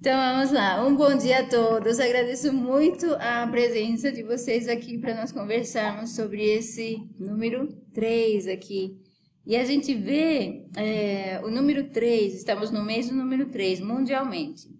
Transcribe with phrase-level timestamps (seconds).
[0.00, 0.82] Então vamos lá.
[0.82, 2.00] Um bom dia a todos.
[2.00, 8.98] Agradeço muito a presença de vocês aqui para nós conversarmos sobre esse número 3 aqui.
[9.44, 14.70] E a gente vê é, o número 3, estamos no mês do número 3 mundialmente.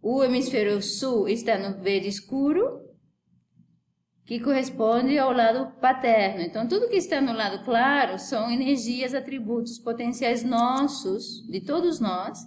[0.00, 2.80] O hemisfério sul está no verde escuro,
[4.24, 6.40] que corresponde ao lado paterno.
[6.40, 12.38] Então, tudo que está no lado claro são energias, atributos potenciais nossos, de todos nós,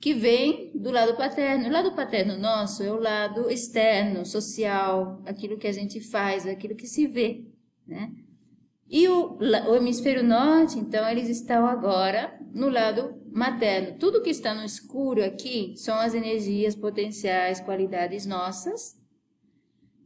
[0.00, 1.68] que vem do lado paterno.
[1.68, 6.76] O lado paterno nosso é o lado externo, social, aquilo que a gente faz, aquilo
[6.76, 7.44] que se vê,
[7.86, 8.12] né?
[8.90, 13.98] E o, o hemisfério norte, então, eles estão agora no lado materno.
[13.98, 18.96] Tudo que está no escuro aqui são as energias potenciais, qualidades nossas,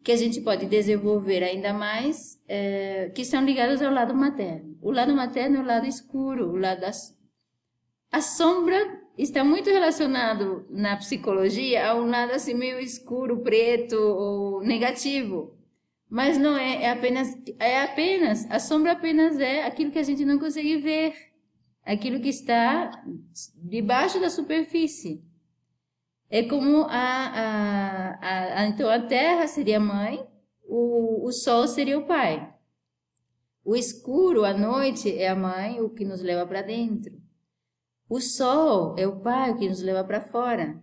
[0.03, 4.77] que a gente pode desenvolver ainda mais, é, que estão ligadas ao lado materno.
[4.83, 7.17] O lado materno é o lado escuro, o lado das...
[8.11, 14.63] A sombra está muito relacionado na psicologia a um lado assim meio escuro, preto ou
[14.63, 15.57] negativo.
[16.09, 20.25] Mas não é, é apenas, é apenas, a sombra apenas é aquilo que a gente
[20.25, 21.15] não consegue ver,
[21.85, 22.91] aquilo que está
[23.57, 25.25] debaixo da superfície.
[26.29, 30.23] É como a, a, a, a então a terra seria a mãe,
[30.65, 32.53] o, o sol seria o pai.
[33.65, 37.22] O escuro, a noite, é a mãe, o que nos leva para dentro.
[38.13, 40.79] O sol é o pai que nos leva para fora.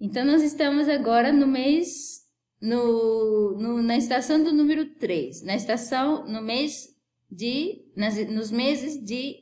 [0.00, 2.20] Então, nós estamos agora no mês,
[2.62, 6.86] no, no, na estação do número 3, na estação, no mês
[7.28, 9.40] de, nas, nos meses de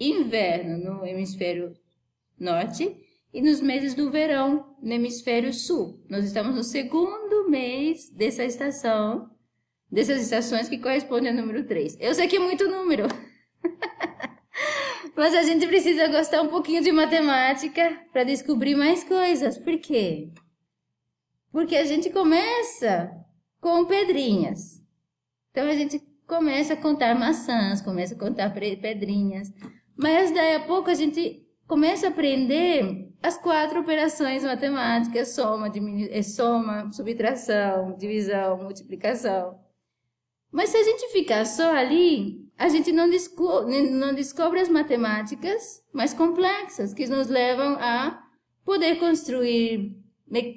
[0.00, 1.72] inverno no hemisfério
[2.36, 2.96] norte
[3.32, 6.04] e nos meses do verão no hemisfério sul.
[6.10, 9.30] Nós estamos no segundo mês dessa estação,
[9.88, 11.96] dessas estações que correspondem ao número 3.
[12.00, 13.06] Eu sei que é muito número.
[15.22, 19.56] Mas a gente precisa gostar um pouquinho de matemática para descobrir mais coisas.
[19.56, 20.32] Por quê?
[21.52, 23.08] Porque a gente começa
[23.60, 24.82] com pedrinhas.
[25.52, 29.52] Então a gente começa a contar maçãs, começa a contar pedrinhas.
[29.96, 36.20] Mas daí a pouco a gente começa a aprender as quatro operações matemáticas: soma, diminu...
[36.24, 39.56] soma, subtração, divisão, multiplicação.
[40.50, 45.82] Mas se a gente ficar só ali, a gente não, desco não descobre as matemáticas
[45.92, 48.22] mais complexas que nos levam a
[48.64, 49.96] poder construir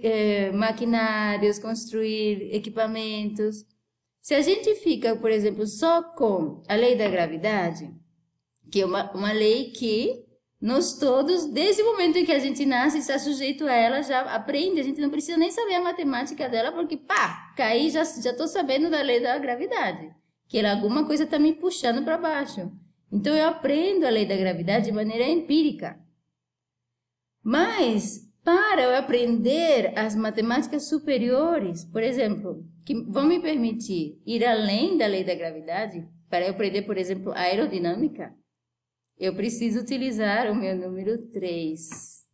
[0.04, 3.66] é, maquinários, construir equipamentos.
[4.22, 7.94] Se a gente fica, por exemplo, só com a lei da gravidade,
[8.72, 10.26] que é uma, uma lei que
[10.60, 14.22] nós todos, desde o momento em que a gente nasce, está sujeito a ela, já
[14.22, 14.80] aprende.
[14.80, 18.90] A gente não precisa nem saber a matemática dela, porque, pá, caí, já estou sabendo
[18.90, 20.12] da lei da gravidade.
[20.48, 22.72] Que ela, alguma coisa está me puxando para baixo.
[23.12, 26.00] Então, eu aprendo a lei da gravidade de maneira empírica.
[27.44, 34.98] Mas, para eu aprender as matemáticas superiores, por exemplo, que vão me permitir ir além
[34.98, 38.36] da lei da gravidade, para eu aprender, por exemplo, aerodinâmica,
[39.18, 42.26] eu preciso utilizar o meu número 3.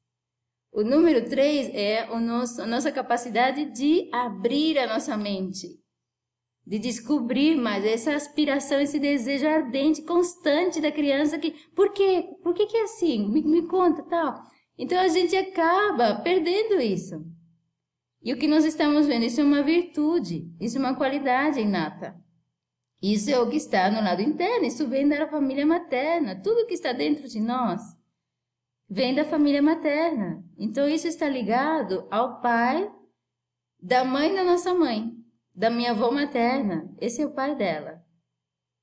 [0.71, 5.67] O número 3 é o nosso, a nossa capacidade de abrir a nossa mente,
[6.65, 12.29] de descobrir mais essa aspiração, esse desejo ardente, constante da criança que, por quê?
[12.43, 13.27] Por que, que é assim?
[13.29, 14.43] Me, me conta, tal.
[14.77, 17.25] Então a gente acaba perdendo isso.
[18.23, 22.15] E o que nós estamos vendo, isso é uma virtude, isso é uma qualidade inata.
[23.01, 26.39] Isso é o que está no lado interno, isso vem da família materna.
[26.39, 27.81] Tudo que está dentro de nós
[28.87, 30.43] vem da família materna.
[30.57, 32.91] Então, isso está ligado ao pai
[33.81, 35.11] da mãe da nossa mãe,
[35.53, 36.93] da minha avó materna.
[36.99, 38.01] Esse é o pai dela.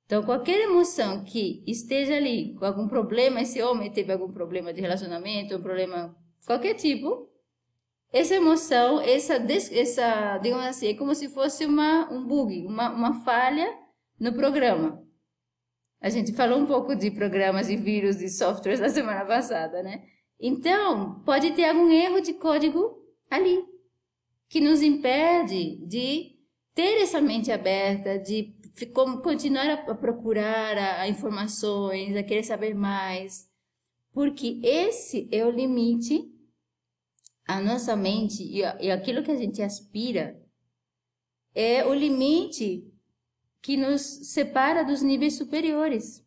[0.07, 4.81] Então, qualquer emoção que esteja ali com algum problema, esse homem teve algum problema de
[4.81, 7.29] relacionamento, um problema qualquer tipo,
[8.11, 13.23] essa emoção, essa, essa digamos assim, é como se fosse uma, um bug, uma, uma
[13.23, 13.71] falha
[14.19, 15.07] no programa.
[16.01, 20.05] A gente falou um pouco de programas e vírus e softwares na semana passada, né?
[20.41, 22.97] Então, pode ter algum erro de código
[23.31, 23.63] ali
[24.49, 26.38] que nos impede de
[26.79, 28.55] ter essa mente aberta, de
[29.25, 33.51] continuar a procurar a, informações, a querer saber mais,
[34.13, 36.33] porque esse é o limite.
[37.49, 40.41] A nossa mente e aquilo que a gente aspira
[41.53, 42.89] é o limite
[43.61, 46.25] que nos separa dos níveis superiores.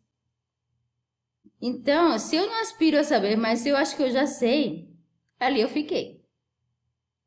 [1.58, 4.94] Então, se eu não aspiro a saber, mas se eu acho que eu já sei,
[5.40, 6.22] ali eu fiquei.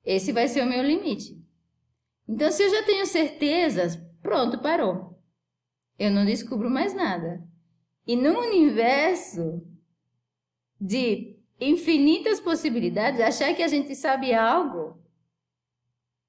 [0.04, 1.44] Esse vai ser o meu limite.
[2.28, 5.20] Então, se eu já tenho certezas, pronto, parou.
[5.98, 7.44] Eu não descubro mais nada.
[8.06, 9.62] E no universo
[10.80, 15.02] de infinitas possibilidades, achar que a gente sabe algo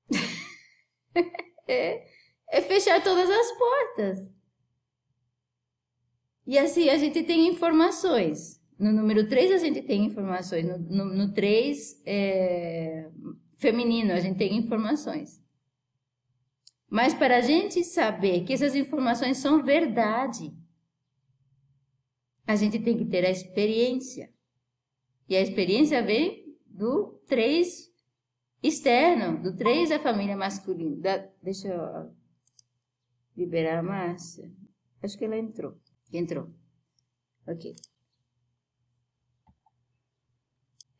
[1.66, 2.06] é,
[2.50, 4.36] é fechar todas as portas.
[6.46, 8.62] E assim a gente tem informações.
[8.78, 10.64] No número 3 a gente tem informações.
[10.88, 13.10] No 3 é,
[13.56, 15.42] feminino a gente tem informações.
[16.88, 20.54] Mas para a gente saber que essas informações são verdade,
[22.46, 24.32] a gente tem que ter a experiência.
[25.28, 27.92] E a experiência vem do 3
[28.62, 30.96] externo, do 3 da família masculina.
[31.00, 32.14] Da, deixa eu
[33.36, 34.50] liberar a Márcia.
[35.02, 35.76] Acho que ela entrou.
[36.12, 36.48] Entrou.
[37.46, 37.74] Ok.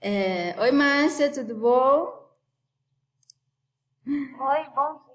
[0.00, 2.26] É, Oi, Márcia, tudo bom?
[4.06, 5.05] Oi, bom.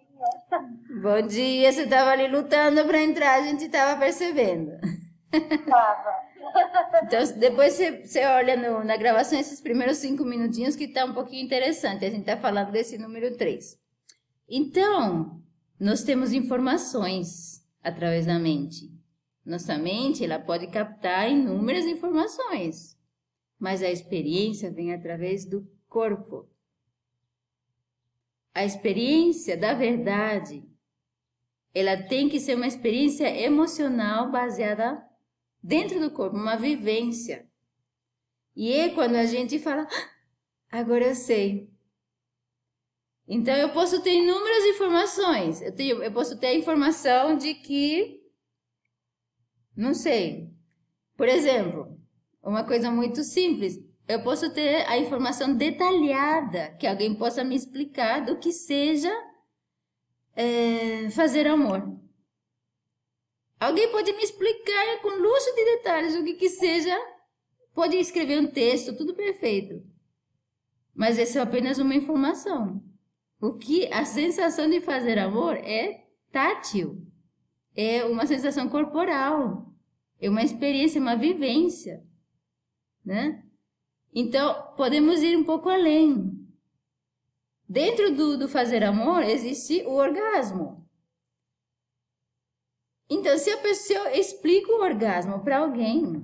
[1.01, 4.71] Bom dia, você estava ali lutando para entrar, a gente estava percebendo.
[5.67, 6.31] Tava.
[7.03, 11.13] Então, depois você, você olha no, na gravação esses primeiros cinco minutinhos que está um
[11.13, 12.05] pouquinho interessante.
[12.05, 13.79] A gente está falando desse número 3.
[14.49, 15.41] Então,
[15.79, 18.91] nós temos informações através da mente.
[19.45, 22.97] Nossa mente ela pode captar inúmeras informações,
[23.57, 26.47] mas a experiência vem através do corpo.
[28.53, 30.63] A experiência da verdade,
[31.73, 35.01] ela tem que ser uma experiência emocional baseada
[35.63, 37.47] dentro do corpo, uma vivência.
[38.55, 41.69] E é quando a gente fala, ah, agora eu sei.
[43.27, 45.61] Então eu posso ter inúmeras informações.
[45.61, 48.21] Eu, tenho, eu posso ter a informação de que,
[49.75, 50.51] não sei,
[51.15, 51.97] por exemplo,
[52.43, 53.79] uma coisa muito simples.
[54.07, 59.11] Eu posso ter a informação detalhada que alguém possa me explicar do que seja
[60.35, 61.99] é, fazer amor.
[63.59, 66.97] Alguém pode me explicar com luxo de detalhes o que que seja?
[67.73, 69.83] Pode escrever um texto, tudo perfeito.
[70.93, 72.83] Mas essa é apenas uma informação.
[73.39, 77.05] O que a sensação de fazer amor é tátil.
[77.75, 79.71] É uma sensação corporal.
[80.19, 82.03] É uma experiência, uma vivência,
[83.03, 83.43] né?
[84.13, 86.41] Então, podemos ir um pouco além.
[87.67, 90.85] Dentro do, do fazer amor existe o orgasmo.
[93.09, 96.21] Então, se a pessoa explica o orgasmo para alguém,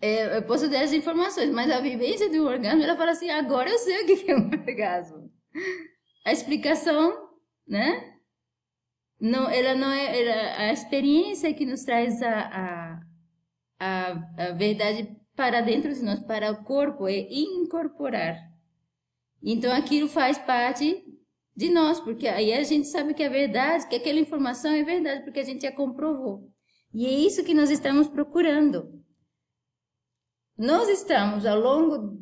[0.00, 3.70] é, eu posso dar as informações, mas a vivência do orgasmo, ela fala assim, agora
[3.70, 5.30] eu sei o que é um orgasmo.
[6.24, 7.30] A explicação,
[7.66, 8.18] né?
[9.18, 13.00] Não, ela não é, ela, a experiência que nos traz a, a,
[13.80, 14.10] a,
[14.48, 18.36] a verdade para dentro de nós, para o corpo, é incorporar.
[19.42, 21.04] Então, aquilo faz parte
[21.54, 25.22] de nós, porque aí a gente sabe que é verdade, que aquela informação é verdade,
[25.22, 26.50] porque a gente já comprovou.
[26.92, 29.04] E é isso que nós estamos procurando.
[30.56, 32.18] Nós estamos, ao longo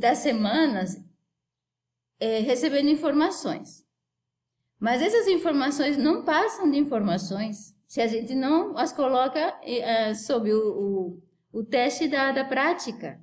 [0.00, 0.96] das semanas,
[2.18, 3.86] é, recebendo informações.
[4.80, 10.52] Mas essas informações não passam de informações se a gente não as coloca é, sob
[10.52, 11.22] o, o,
[11.52, 13.20] o teste da, da prática.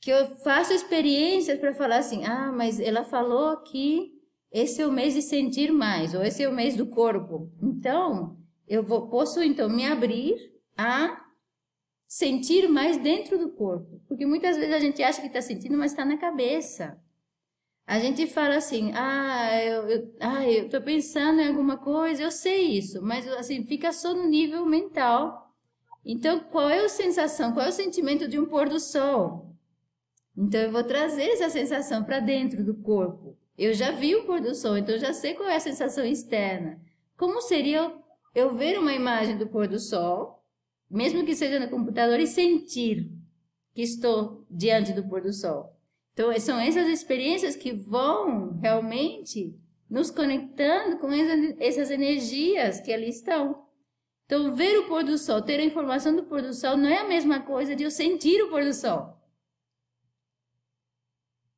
[0.00, 4.12] Que eu faço experiências para falar assim: ah, mas ela falou que
[4.50, 7.52] esse é o mês de sentir mais, ou esse é o mês do corpo.
[7.60, 10.36] Então, eu vou, posso então me abrir
[10.76, 11.24] a
[12.06, 14.00] sentir mais dentro do corpo.
[14.08, 16.98] Porque muitas vezes a gente acha que está sentindo, mas está na cabeça.
[17.86, 22.30] A gente fala assim, ah, eu, eu, ah, eu estou pensando em alguma coisa, eu
[22.30, 25.47] sei isso, mas assim, fica só no nível mental.
[26.04, 29.54] Então, qual é a sensação, qual é o sentimento de um pôr do sol?
[30.36, 33.36] Então, eu vou trazer essa sensação para dentro do corpo.
[33.56, 36.04] Eu já vi o pôr do sol, então eu já sei qual é a sensação
[36.04, 36.80] externa.
[37.16, 37.92] Como seria
[38.34, 40.44] eu ver uma imagem do pôr do sol,
[40.88, 43.10] mesmo que seja no computador, e sentir
[43.74, 45.76] que estou diante do pôr do sol?
[46.12, 49.56] Então, são essas experiências que vão realmente
[49.90, 51.08] nos conectando com
[51.58, 53.67] essas energias que ali estão.
[54.28, 56.98] Então, ver o pôr do sol, ter a informação do pôr do sol, não é
[56.98, 59.16] a mesma coisa de eu sentir o pôr do sol.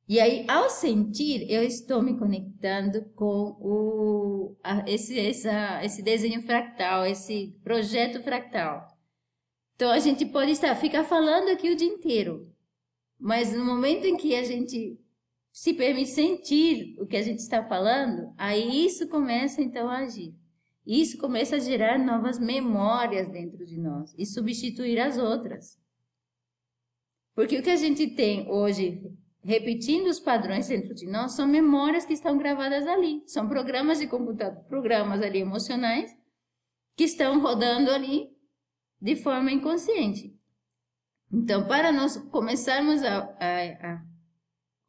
[0.07, 6.41] E aí, ao sentir, eu estou me conectando com o, a, esse, essa, esse desenho
[6.43, 8.87] fractal, esse projeto fractal.
[9.75, 12.49] Então, a gente pode estar, ficar falando aqui o dia inteiro,
[13.19, 14.97] mas no momento em que a gente
[15.51, 20.33] se permite sentir o que a gente está falando, aí isso começa então a agir.
[20.85, 25.79] Isso começa a gerar novas memórias dentro de nós e substituir as outras.
[27.35, 29.01] Porque o que a gente tem hoje
[29.43, 33.23] repetindo os padrões dentro de nós, são memórias que estão gravadas ali.
[33.27, 36.15] São programas de computador, programas ali emocionais
[36.95, 38.29] que estão rodando ali
[39.01, 40.37] de forma inconsciente.
[41.31, 44.05] Então, para nós começarmos a, a, a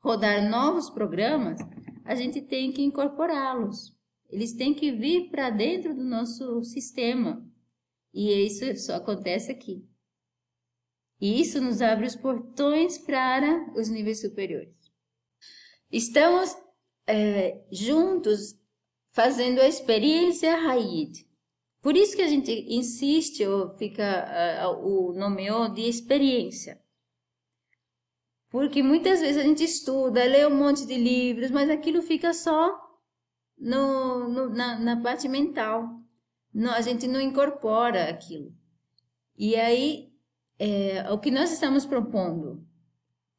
[0.01, 1.59] rodar novos programas,
[2.05, 3.97] a gente tem que incorporá-los.
[4.33, 7.47] Eles têm que vir para dentro do nosso sistema.
[8.15, 9.87] E isso só acontece aqui.
[11.21, 14.75] E isso nos abre os portões para os níveis superiores.
[15.91, 16.57] Estamos
[17.07, 18.59] é, juntos
[19.13, 21.29] fazendo a experiência Haid.
[21.83, 26.81] Por isso que a gente insiste ou fica uh, o nomeou de experiência.
[28.49, 32.92] Porque muitas vezes a gente estuda, lê um monte de livros, mas aquilo fica só
[33.63, 35.89] no, no na, na, parte mental.
[36.75, 38.53] A gente não incorpora aquilo.
[39.39, 40.09] E aí,
[40.59, 42.67] é, o que nós estamos propondo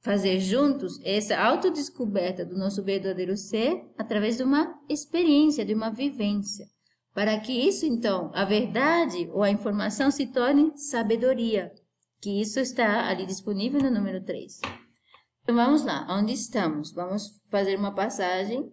[0.02, 5.92] fazer juntos é essa autodescoberta do nosso verdadeiro ser através de uma experiência, de uma
[5.92, 6.66] vivência.
[7.14, 11.72] Para que isso, então, a verdade ou a informação se torne sabedoria,
[12.20, 14.60] que isso está ali disponível no número 3.
[15.44, 16.92] Então vamos lá, onde estamos?
[16.92, 18.72] Vamos fazer uma passagem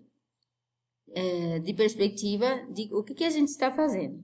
[1.61, 4.23] de perspectiva de o que, que a gente está fazendo.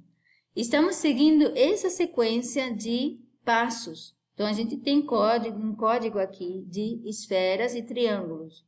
[0.54, 4.16] Estamos seguindo essa sequência de passos.
[4.34, 8.64] Então a gente tem código, um código aqui de esferas e triângulos.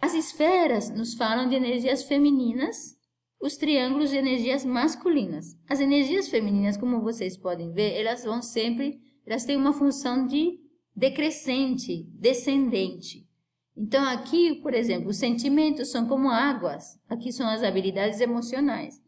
[0.00, 2.96] As esferas nos falam de energias femininas
[3.44, 5.54] os triângulos de energias masculinas.
[5.68, 10.58] As energias femininas, como vocês podem ver, elas vão sempre, elas têm uma função de
[10.96, 13.28] decrescente, descendente.
[13.76, 16.98] Então aqui, por exemplo, os sentimentos são como águas.
[17.08, 19.02] Aqui são as habilidades emocionais.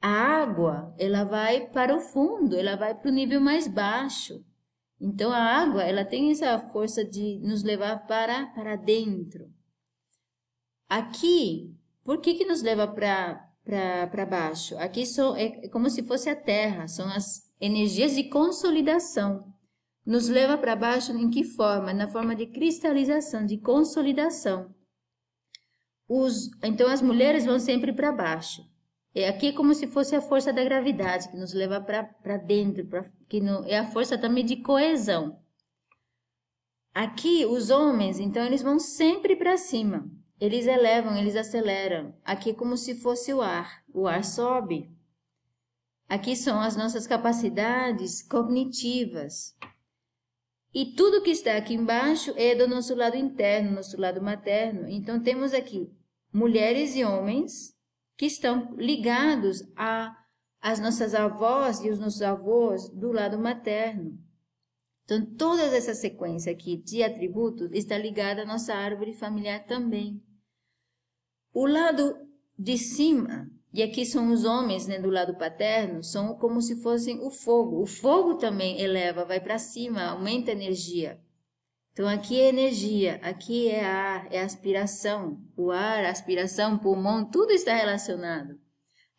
[0.00, 4.44] A água, ela vai para o fundo, ela vai para o nível mais baixo.
[5.00, 9.50] Então a água, ela tem essa força de nos levar para para dentro.
[10.88, 14.76] Aqui, por que que nos leva para baixo.
[14.78, 19.53] Aqui são, é como se fosse a terra, são as energias de consolidação.
[20.04, 21.92] Nos leva para baixo em que forma?
[21.92, 24.74] Na forma de cristalização, de consolidação.
[26.06, 28.62] Os, então as mulheres vão sempre para baixo.
[29.14, 33.04] É aqui como se fosse a força da gravidade que nos leva para dentro, pra,
[33.28, 35.38] que no, é a força também de coesão.
[36.92, 40.10] Aqui os homens, então eles vão sempre para cima.
[40.40, 42.14] Eles elevam, eles aceleram.
[42.24, 43.82] Aqui é como se fosse o ar.
[43.92, 44.90] O ar sobe.
[46.08, 49.56] Aqui são as nossas capacidades cognitivas.
[50.74, 54.88] E tudo que está aqui embaixo é do nosso lado interno, nosso lado materno.
[54.88, 55.88] Então temos aqui
[56.32, 57.72] mulheres e homens
[58.16, 59.62] que estão ligados
[60.60, 64.18] as nossas avós e os nossos avós do lado materno.
[65.04, 70.20] Então toda essa sequência aqui de atributos está ligada à nossa árvore familiar também.
[71.52, 72.16] O lado
[72.58, 77.18] de cima, e aqui são os homens né, do lado paterno, são como se fossem
[77.18, 77.82] o fogo.
[77.82, 81.20] O fogo também eleva, vai para cima, aumenta a energia.
[81.92, 85.40] Então aqui é energia, aqui é ar, é aspiração.
[85.56, 88.60] O ar, aspiração, pulmão, tudo está relacionado.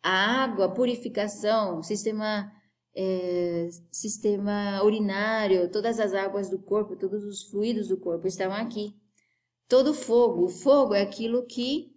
[0.02, 2.50] A água, purificação, sistema
[2.96, 8.94] é, sistema urinário, todas as águas do corpo, todos os fluidos do corpo estão aqui.
[9.68, 11.94] Todo fogo, o fogo é aquilo que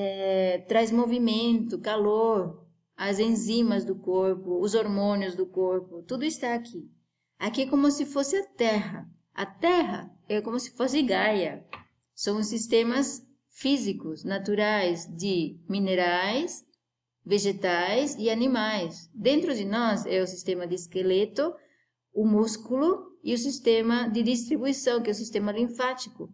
[0.00, 2.64] é, traz movimento, calor,
[2.96, 6.88] as enzimas do corpo, os hormônios do corpo, tudo está aqui.
[7.36, 9.10] Aqui é como se fosse a Terra.
[9.34, 11.66] A Terra é como se fosse Gaia.
[12.14, 16.64] São os sistemas físicos, naturais de minerais,
[17.26, 19.10] vegetais e animais.
[19.12, 21.52] Dentro de nós é o sistema de esqueleto,
[22.12, 26.32] o músculo e o sistema de distribuição, que é o sistema linfático.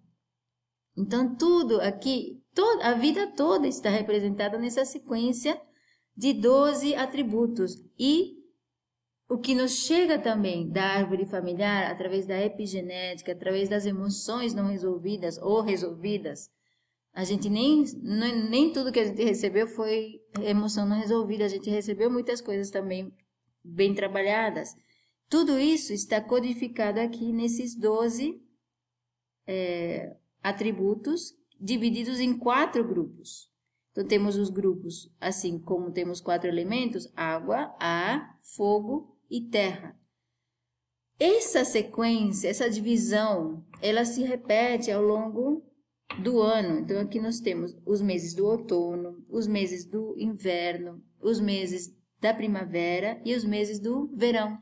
[0.97, 5.61] Então, tudo aqui Toda, a vida toda está representada nessa sequência
[6.17, 7.75] de 12 atributos.
[7.99, 8.37] E
[9.29, 14.69] o que nos chega também da árvore familiar, através da epigenética, através das emoções não
[14.69, 16.49] resolvidas ou resolvidas,
[17.13, 21.71] a gente nem, nem, tudo que a gente recebeu foi emoção não resolvida, a gente
[21.71, 23.13] recebeu muitas coisas também
[23.65, 24.77] bem trabalhadas.
[25.29, 28.41] Tudo isso está codificado aqui nesses 12
[29.47, 33.51] é, atributos divididos em quatro grupos.
[33.91, 39.99] Então, temos os grupos, assim como temos quatro elementos: água, ar, fogo e terra.
[41.19, 45.65] Essa sequência, essa divisão, ela se repete ao longo
[46.23, 46.81] do ano.
[46.81, 52.35] Então, aqui nós temos os meses do outono, os meses do inverno, os meses da
[52.35, 54.59] primavera e os meses do verão.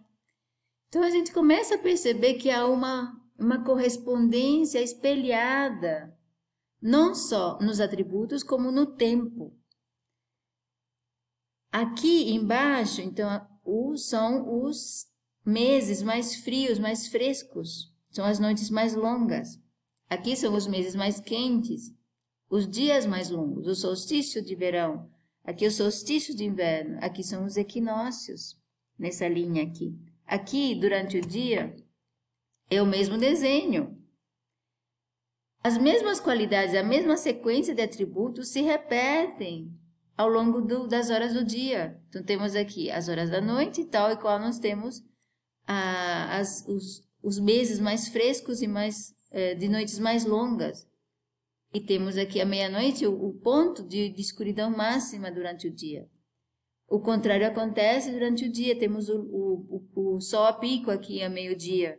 [0.89, 6.17] Então, a gente começa a perceber que há uma, uma correspondência espelhada
[6.81, 9.57] não só nos atributos, como no tempo.
[11.71, 13.29] Aqui embaixo, então,
[13.97, 15.07] são os
[15.45, 17.93] meses mais frios, mais frescos.
[18.11, 19.59] são as noites mais longas.
[20.09, 21.95] Aqui são os meses mais quentes,
[22.51, 25.11] os dias mais longos, o solstício de verão.
[25.43, 26.99] Aqui o solstício de inverno.
[27.01, 28.61] Aqui são os equinócios,
[28.99, 29.99] nessa linha aqui.
[30.27, 31.75] Aqui, durante o dia,
[32.71, 33.99] é o mesmo desenho.
[35.63, 39.71] As mesmas qualidades, a mesma sequência de atributos se repetem
[40.17, 42.01] ao longo do, das horas do dia.
[42.09, 45.03] Então, temos aqui as horas da noite, tal e qual nós temos
[45.67, 50.87] ah, as, os, os meses mais frescos e mais eh, de noites mais longas.
[51.73, 56.07] E temos aqui a meia-noite o, o, ponto de, de, escuridão máxima durante o dia.
[56.87, 61.31] O contrário acontece durante o dia, temos o, o, o sol a pico aqui a
[61.31, 61.99] meio-dia.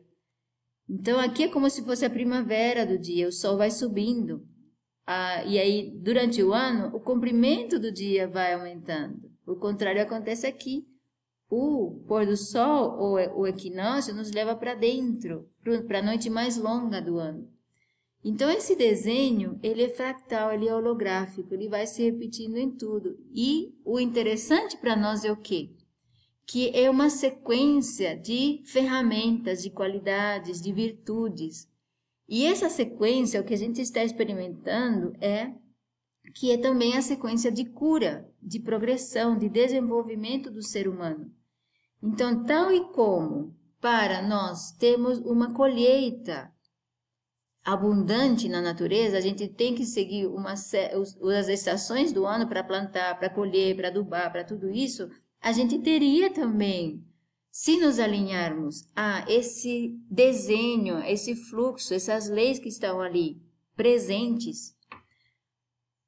[0.93, 4.47] Então aqui é como se fosse a primavera do dia, o sol vai subindo.
[5.07, 9.31] Ah, e aí, durante o ano, o comprimento do dia vai aumentando.
[9.45, 10.85] O contrário acontece aqui.
[11.49, 15.49] O pôr do sol ou o equinócio nos leva para dentro,
[15.87, 17.51] para a noite mais longa do ano.
[18.23, 23.17] Então esse desenho, ele é fractal, ele é holográfico, ele vai se repetindo em tudo.
[23.33, 25.71] E o interessante para nós é o quê?
[26.45, 31.67] Que é uma sequência de ferramentas, de qualidades, de virtudes.
[32.27, 35.53] E essa sequência, o que a gente está experimentando é
[36.33, 41.31] que é também a sequência de cura, de progressão, de desenvolvimento do ser humano.
[42.01, 46.51] Então, tal e como para nós temos uma colheita
[47.63, 53.17] abundante na natureza, a gente tem que seguir uma, as estações do ano para plantar,
[53.17, 55.09] para colher, para adubar, para tudo isso,
[55.43, 57.05] a gente teria também,
[57.51, 63.41] se nos alinharmos a esse desenho, esse fluxo, essas leis que estão ali
[63.75, 64.73] presentes,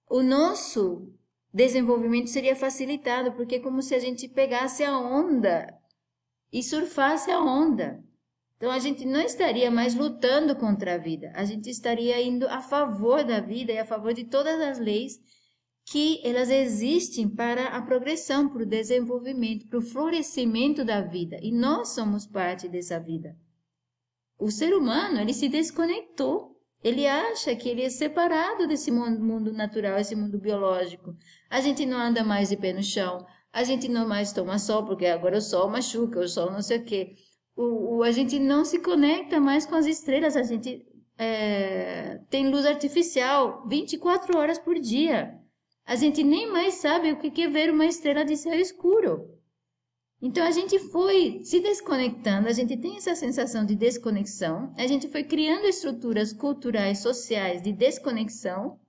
[0.10, 1.13] o nosso
[1.54, 5.68] desenvolvimento seria facilitado, porque é como se a gente pegasse a onda
[6.50, 8.01] e surfasse a onda.
[8.56, 12.62] Então a gente não estaria mais lutando contra a vida, a gente estaria indo a
[12.62, 15.20] favor da vida e a favor de todas as leis
[15.86, 21.38] que elas existem para a progressão, para o desenvolvimento, para o florescimento da vida.
[21.42, 23.36] E nós somos parte dessa vida.
[24.38, 26.55] O ser humano, ele se desconectou.
[26.83, 31.16] Ele acha que ele é separado desse mundo natural, esse mundo biológico.
[31.50, 33.25] A gente não anda mais de pé no chão.
[33.51, 36.79] A gente não mais toma sol, porque agora o sol machuca, o sol não sei
[36.79, 37.16] o quê
[37.55, 40.86] o, o, a gente não se conecta mais com as estrelas, a gente
[41.18, 45.40] é, tem luz artificial 24 horas por dia.
[45.86, 49.36] A gente nem mais sabe o que é ver uma estrela de céu escuro.
[50.22, 55.08] Então a gente foi se desconectando, a gente tem essa sensação de desconexão, a gente
[55.08, 58.80] foi criando estruturas culturais, sociais de desconexão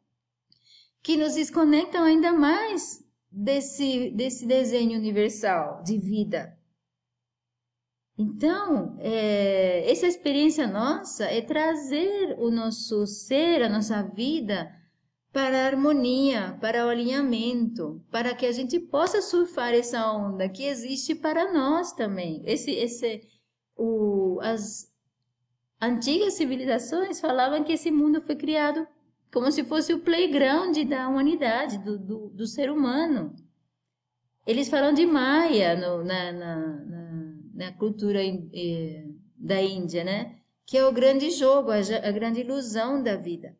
[1.02, 6.56] que nos desconectam ainda mais desse, desse desenho universal de vida.
[8.18, 14.72] Então, é, essa experiência nossa é trazer o nosso ser, a nossa vida,
[15.32, 20.64] para a harmonia, para o alinhamento, para que a gente possa surfar essa onda que
[20.64, 22.42] existe para nós também.
[22.46, 23.20] Esse, esse,
[23.76, 24.90] o, as
[25.80, 28.86] antigas civilizações falavam que esse mundo foi criado
[29.32, 33.34] como se fosse o playground da humanidade, do, do, do ser humano.
[34.46, 37.06] Eles falam de Maia no, na, na, na
[37.56, 40.36] na cultura eh, da Índia, né?
[40.66, 43.56] Que é o grande jogo, a, a grande ilusão da vida.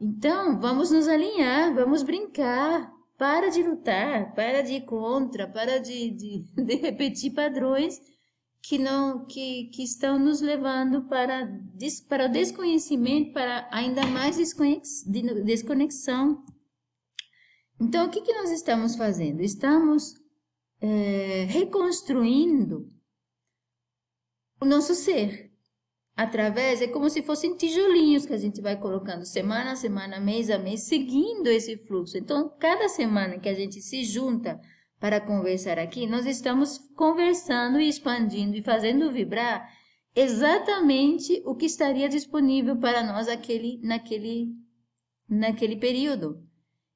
[0.00, 6.10] Então, vamos nos alinhar, vamos brincar, para de lutar, para de ir contra, para de,
[6.10, 8.00] de, de repetir padrões
[8.60, 11.46] que não que, que estão nos levando para,
[12.08, 14.36] para o desconhecimento, para ainda mais
[15.44, 16.44] desconexão.
[17.78, 19.42] Então, o que, que nós estamos fazendo?
[19.42, 20.14] Estamos
[20.80, 22.90] é, reconstruindo
[24.60, 25.43] o nosso ser.
[26.16, 30.48] Através, é como se fossem tijolinhos que a gente vai colocando semana a semana, mês
[30.48, 32.16] a mês, seguindo esse fluxo.
[32.16, 34.60] Então, cada semana que a gente se junta
[35.00, 39.68] para conversar aqui, nós estamos conversando e expandindo e fazendo vibrar
[40.14, 44.54] exatamente o que estaria disponível para nós aquele, naquele,
[45.28, 46.40] naquele período.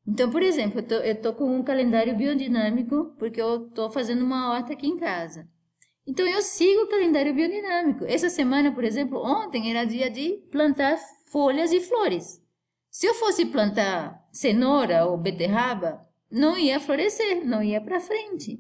[0.06, 4.74] Então, por exemplo, eu estou com um calendário biodinâmico porque eu estou fazendo uma horta
[4.74, 5.48] aqui em casa.
[6.08, 8.02] Então eu sigo o calendário biodinâmico.
[8.06, 12.42] Essa semana, por exemplo, ontem era dia de plantar folhas e flores.
[12.90, 18.58] Se eu fosse plantar cenoura ou beterraba, não ia florescer, não ia para frente.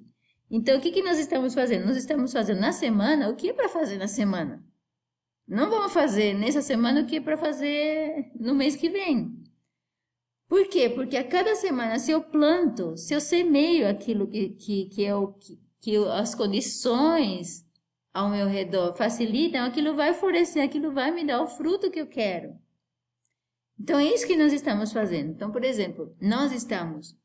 [0.50, 1.86] Então o que, que nós estamos fazendo?
[1.86, 4.62] Nós estamos fazendo na semana o que é para fazer na semana.
[5.46, 9.42] Não vamos fazer nessa semana o que é para fazer no mês que vem.
[10.46, 10.90] Por quê?
[10.90, 15.14] Porque a cada semana, se eu planto, se eu semeio aquilo que, que, que é
[15.14, 17.66] o que, que as condições
[18.12, 22.06] ao meu redor facilitam, aquilo vai florescer, aquilo vai me dar o fruto que eu
[22.06, 22.58] quero.
[23.78, 25.30] Então é isso que nós estamos fazendo.
[25.30, 27.16] Então, por exemplo, nós estamos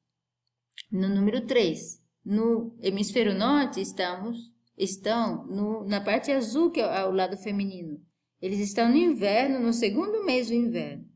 [0.92, 2.02] no número 3.
[2.24, 8.00] No hemisfério norte estamos estão no, na parte azul que é o lado feminino.
[8.42, 11.08] Eles estão no inverno, no segundo mês do inverno.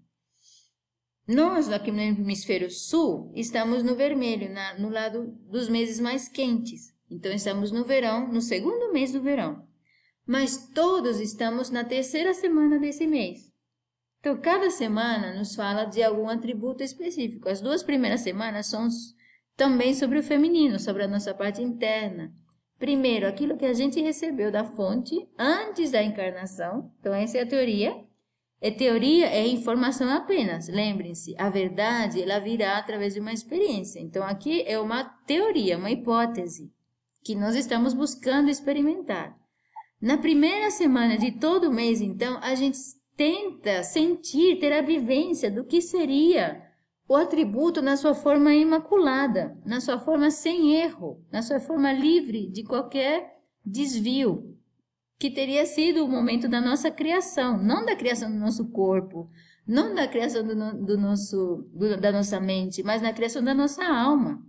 [1.28, 6.97] Nós, aqui no hemisfério sul, estamos no vermelho, na, no lado dos meses mais quentes.
[7.10, 9.66] Então, estamos no verão, no segundo mês do verão.
[10.26, 13.50] Mas todos estamos na terceira semana desse mês.
[14.20, 17.48] Então, cada semana nos fala de algum atributo específico.
[17.48, 18.90] As duas primeiras semanas são
[19.56, 22.34] também sobre o feminino, sobre a nossa parte interna.
[22.78, 26.92] Primeiro, aquilo que a gente recebeu da fonte antes da encarnação.
[27.00, 27.96] Então, essa é a teoria.
[28.62, 30.68] E teoria é informação apenas.
[30.68, 34.00] Lembrem-se, a verdade ela virá através de uma experiência.
[34.00, 36.76] Então, aqui é uma teoria, uma hipótese
[37.28, 39.38] que nós estamos buscando experimentar.
[40.02, 42.78] Na primeira semana de todo mês, então, a gente
[43.18, 46.64] tenta sentir, ter a vivência do que seria
[47.06, 52.50] o atributo na sua forma imaculada, na sua forma sem erro, na sua forma livre
[52.50, 54.58] de qualquer desvio,
[55.20, 59.30] que teria sido o momento da nossa criação, não da criação do nosso corpo,
[59.68, 63.84] não da criação do, do nosso, do, da nossa mente, mas na criação da nossa
[63.84, 64.42] alma.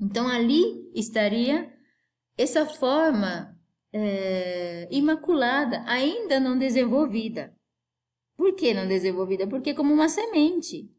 [0.00, 1.75] Então ali estaria
[2.36, 3.56] essa forma
[3.92, 7.54] é, imaculada, ainda não desenvolvida.
[8.36, 9.46] Por que não desenvolvida?
[9.46, 10.90] Porque como uma semente.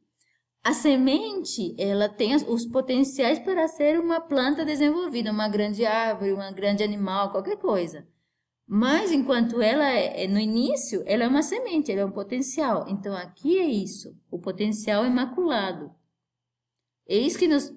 [0.63, 6.53] A semente, ela tem os potenciais para ser uma planta desenvolvida, uma grande árvore, um
[6.53, 8.07] grande animal, qualquer coisa.
[8.67, 12.85] Mas enquanto ela é, é no início, ela é uma semente, ela é um potencial.
[12.89, 15.89] Então aqui é isso, o potencial imaculado.
[17.07, 17.73] É isso que nós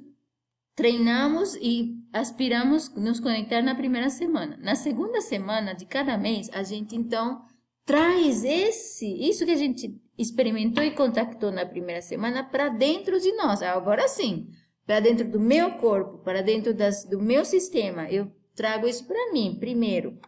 [0.74, 4.56] treinamos e aspiramos nos conectar na primeira semana.
[4.60, 7.42] Na segunda semana de cada mês, a gente então
[7.84, 13.32] traz esse, isso que a gente experimentou e contactou na primeira semana para dentro de
[13.32, 13.62] nós.
[13.62, 14.48] Agora sim,
[14.86, 18.08] para dentro do meu corpo, para dentro das, do meu sistema.
[18.10, 20.18] Eu trago isso para mim primeiro.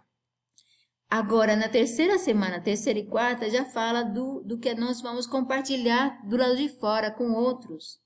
[1.11, 6.27] Agora, na terceira semana, terceira e quarta, já fala do, do que nós vamos compartilhar
[6.27, 8.02] do lado de fora com outros.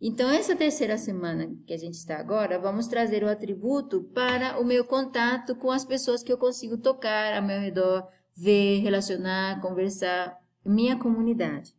[0.00, 4.64] Então, essa terceira semana que a gente está agora, vamos trazer o atributo para o
[4.64, 10.38] meu contato com as pessoas que eu consigo tocar ao meu redor, ver, relacionar, conversar,
[10.64, 11.74] minha comunidade.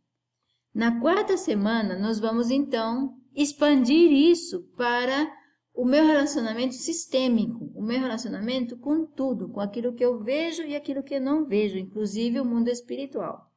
[0.72, 5.28] Na quarta semana, nós vamos então expandir isso para
[5.74, 10.76] o meu relacionamento sistêmico, o meu relacionamento com tudo, com aquilo que eu vejo e
[10.76, 13.50] aquilo que eu não vejo, inclusive o mundo espiritual.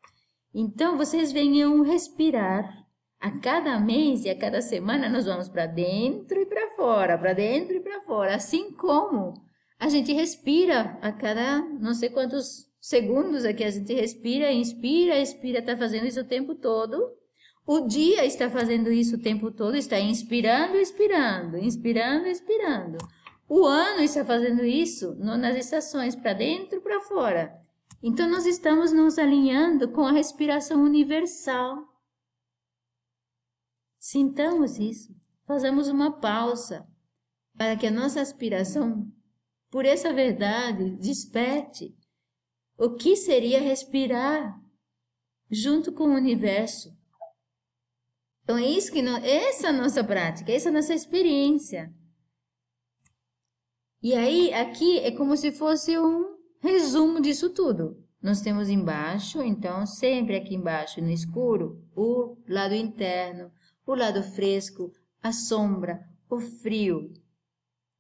[0.53, 2.84] Então, vocês venham respirar.
[3.25, 7.33] A cada mês e a cada semana nós vamos para dentro e para fora, para
[7.33, 9.33] dentro e para fora, assim como
[9.79, 15.57] a gente respira a cada não sei quantos segundos aqui a gente respira, inspira, expira,
[15.57, 17.01] está fazendo isso o tempo todo.
[17.65, 22.99] O dia está fazendo isso o tempo todo, está inspirando, expirando, inspirando, expirando.
[23.49, 27.55] O ano está fazendo isso nas estações, para dentro, para fora.
[28.03, 31.94] Então nós estamos nos alinhando com a respiração universal.
[34.05, 35.11] Sintamos isso.
[35.47, 36.87] Fazemos uma pausa
[37.57, 39.11] para que a nossa aspiração
[39.71, 41.91] por essa verdade desperte
[42.77, 44.61] o que seria respirar
[45.49, 46.95] junto com o universo.
[48.43, 51.91] Então, é isso que nós, essa é a nossa prática, essa é a nossa experiência.
[54.03, 58.05] E aí, aqui é como se fosse um resumo disso tudo.
[58.21, 63.51] Nós temos embaixo, então, sempre aqui embaixo, no escuro, o lado interno,
[63.85, 67.13] o lado fresco, a sombra, o frio,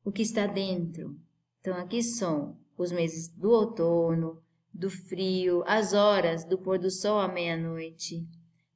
[0.03, 1.17] o que está dentro.
[1.59, 4.41] Então, aqui são os meses do outono,
[4.73, 8.27] do frio, as horas do pôr do sol à meia-noite.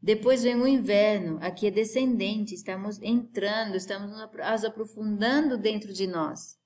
[0.02, 6.58] Depois vem o inverno, aqui é descendente, estamos entrando, estamos nos aprofundando dentro de nós.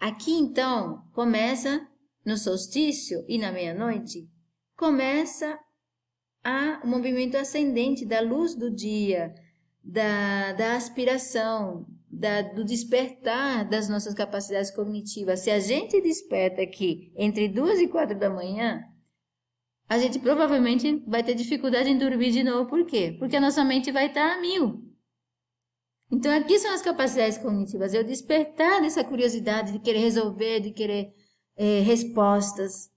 [0.00, 1.86] Aqui então começa
[2.24, 4.28] no solstício e na meia-noite,
[4.76, 5.56] começa
[6.42, 9.32] a, o movimento ascendente da luz do dia,
[9.86, 15.40] da, da aspiração, da, do despertar das nossas capacidades cognitivas.
[15.40, 18.82] Se a gente desperta aqui entre duas e quatro da manhã,
[19.88, 22.68] a gente provavelmente vai ter dificuldade em dormir de novo.
[22.68, 23.14] Por quê?
[23.18, 24.82] Porque a nossa mente vai estar a mil.
[26.10, 27.94] Então, aqui são as capacidades cognitivas.
[27.94, 31.14] Eu despertar dessa curiosidade de querer resolver, de querer
[31.56, 32.90] é, respostas.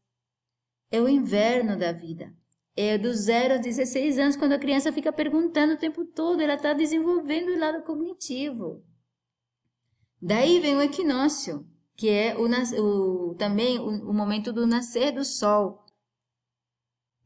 [0.92, 2.34] É o inverno da vida.
[2.82, 6.54] É do zero a 16 anos, quando a criança fica perguntando o tempo todo, ela
[6.54, 8.82] está desenvolvendo o lado cognitivo.
[10.22, 12.48] Daí vem o equinócio, que é o,
[12.82, 15.86] o também o, o, momento do nascer do sol.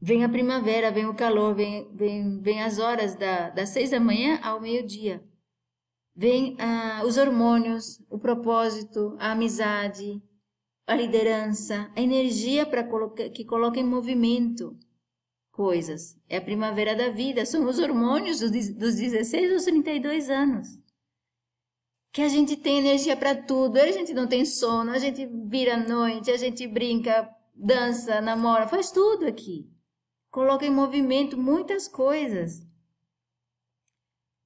[0.00, 4.00] Vem a primavera, vem o calor, vem, vem, vem as horas da, das seis da
[4.00, 5.24] manhã ao meio-dia.
[6.16, 10.20] Vem ah, os hormônios, o propósito, a amizade,
[10.84, 14.76] a liderança, a energia para colocar, que coloca em movimento
[15.54, 16.18] coisas.
[16.28, 20.66] É a primavera da vida, são os hormônios dos 16 aos 32 anos.
[22.12, 25.74] Que a gente tem energia para tudo, a gente não tem sono, a gente vira
[25.74, 29.68] à noite, a gente brinca, dança, namora, faz tudo aqui.
[30.30, 32.60] Coloca em movimento muitas coisas.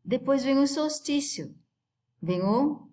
[0.04, 1.54] Depois vem o solstício.
[2.20, 2.86] Vem o,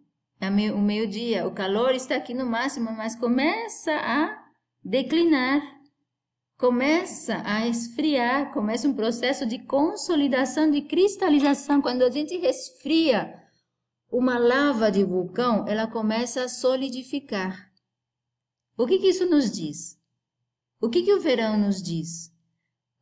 [0.73, 1.47] o meio-dia.
[1.47, 4.45] O calor está aqui no máximo, mas começa a
[4.84, 5.74] declinar
[6.57, 11.81] começa a esfriar, começa um processo de consolidação, de cristalização.
[11.81, 13.41] Quando a gente resfria
[14.09, 17.71] uma lava de vulcão, ela começa a solidificar.
[18.77, 19.99] O que, que isso nos diz?
[20.81, 22.33] O que, que o verão nos diz?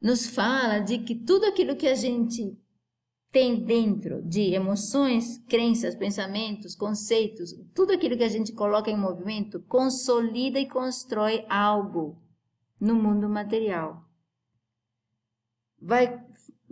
[0.02, 2.58] Nos fala de que tudo aquilo que a gente
[3.32, 9.60] tem dentro de emoções, crenças, pensamentos, conceitos, tudo aquilo que a gente coloca em movimento,
[9.62, 12.23] consolida e constrói algo
[12.80, 14.04] no mundo material.
[15.82, 16.24] Vai,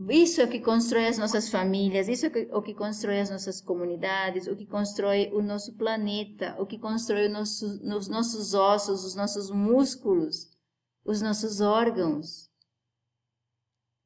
[0.09, 3.61] isso é o que constrói as nossas famílias, isso é o que constrói as nossas
[3.61, 9.15] comunidades, o que constrói o nosso planeta, o que constrói nosso, os nossos ossos, os
[9.15, 10.49] nossos músculos,
[11.03, 12.49] os nossos órgãos.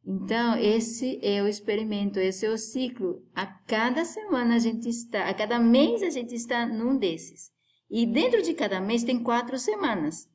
[0.07, 3.25] Então, esse é o experimento, esse é o ciclo.
[3.33, 7.51] A cada semana a gente está, a cada mês a gente está num desses.
[7.89, 10.29] E dentro de cada mês tem quatro semanas.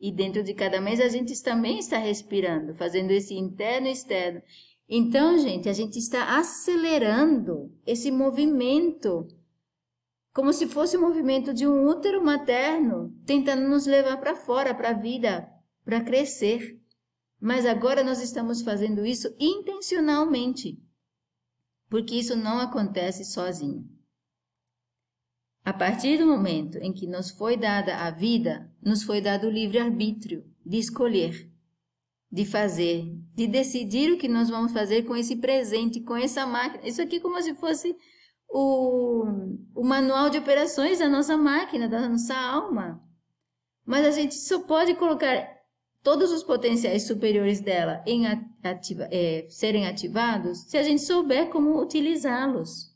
[0.00, 4.42] E dentro de cada mês a gente também está respirando, fazendo esse interno e externo.
[4.88, 9.26] Então, gente, a gente está acelerando esse movimento,
[10.32, 14.90] como se fosse o movimento de um útero materno, tentando nos levar para fora, para
[14.90, 15.48] a vida,
[15.84, 16.78] para crescer.
[17.40, 20.82] Mas agora nós estamos fazendo isso intencionalmente,
[21.88, 23.93] porque isso não acontece sozinho.
[25.64, 29.50] A partir do momento em que nos foi dada a vida, nos foi dado o
[29.50, 31.50] livre-arbítrio de escolher,
[32.30, 36.86] de fazer, de decidir o que nós vamos fazer com esse presente, com essa máquina.
[36.86, 37.96] Isso aqui é como se fosse
[38.46, 39.24] o,
[39.74, 43.02] o manual de operações da nossa máquina, da nossa alma.
[43.86, 45.48] Mas a gente só pode colocar
[46.02, 48.26] todos os potenciais superiores dela em
[48.62, 52.93] ativa, é, serem ativados se a gente souber como utilizá-los.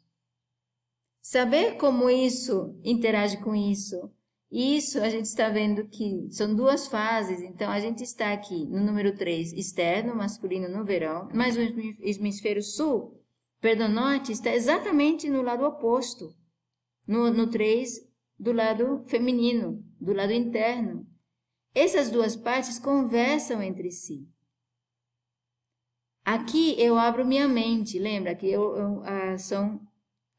[1.20, 4.11] Saber como isso interage com isso.
[4.50, 8.81] Isso a gente está vendo que são duas fases, então a gente está aqui no
[8.81, 13.22] número 3, externo, masculino no verão, mas o hemisfério sul,
[13.61, 16.35] perdão, norte, está exatamente no lado oposto.
[17.07, 17.90] No, no 3,
[18.38, 21.07] do lado feminino, do lado interno.
[21.74, 24.26] Essas duas partes conversam entre si.
[26.24, 29.81] Aqui eu abro minha mente, lembra que eu, eu, ah, são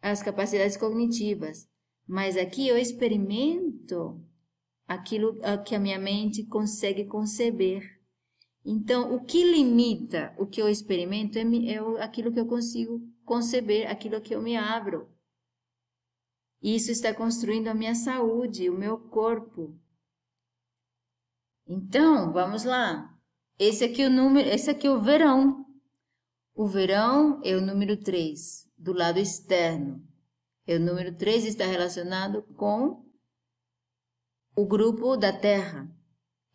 [0.02, 1.68] as capacidades cognitivas,
[2.08, 4.20] mas aqui eu experimento
[4.88, 8.00] aquilo que a minha mente consegue conceber.
[8.66, 13.90] Então, o que limita o que eu experimento é, é aquilo que eu consigo conceber,
[13.90, 15.08] aquilo que eu me abro.
[16.62, 19.80] Isso está construindo a minha saúde, o meu corpo.
[21.68, 23.16] Então, vamos lá.
[23.58, 25.66] Esse aqui é o número, esse aqui é o verão.
[26.54, 30.02] O verão é o número 3 do lado externo.
[30.66, 33.06] E o número 3 está relacionado com
[34.56, 35.90] o grupo da Terra.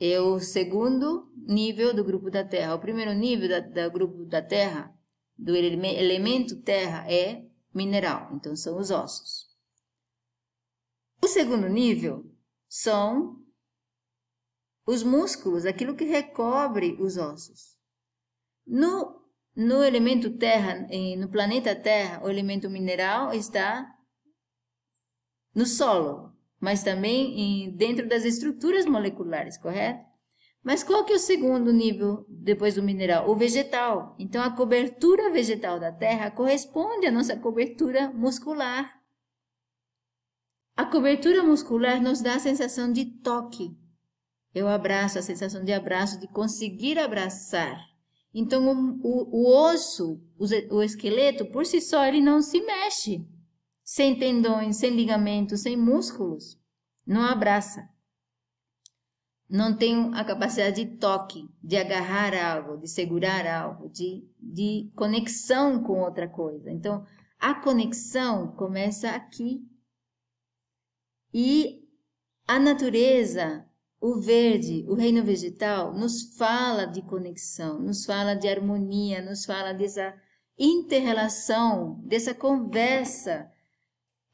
[0.00, 2.74] É o segundo nível do grupo da Terra.
[2.74, 4.92] O primeiro nível da, do grupo da Terra,
[5.37, 8.30] do elemento Terra, é mineral.
[8.34, 9.48] Então, são os ossos.
[11.22, 12.24] O segundo nível
[12.68, 13.42] são
[14.87, 17.78] os músculos, aquilo que recobre os ossos.
[18.66, 19.23] No
[19.56, 20.86] no elemento terra,
[21.18, 23.88] no planeta Terra, o elemento mineral está
[25.54, 30.04] no solo, mas também dentro das estruturas moleculares, correto?
[30.62, 33.28] Mas qual que é o segundo nível depois do mineral?
[33.30, 34.16] O vegetal.
[34.18, 38.98] Então a cobertura vegetal da Terra corresponde à nossa cobertura muscular.
[40.74, 43.76] A cobertura muscular nos dá a sensação de toque.
[44.54, 47.93] Eu abraço, a sensação de abraço, de conseguir abraçar.
[48.35, 53.25] Então, o, o, o osso, o, o esqueleto, por si só, ele não se mexe.
[53.85, 56.59] Sem tendões, sem ligamentos, sem músculos.
[57.07, 57.88] Não abraça.
[59.49, 65.83] Não tem a capacidade de toque, de agarrar algo, de segurar algo, de, de conexão
[65.83, 66.73] com outra coisa.
[66.73, 67.07] Então,
[67.38, 69.61] a conexão começa aqui.
[71.33, 71.85] E
[72.49, 73.68] a natureza,
[74.04, 79.72] o verde, o reino vegetal, nos fala de conexão, nos fala de harmonia, nos fala
[79.72, 80.14] dessa
[80.58, 83.50] interrelação, dessa conversa.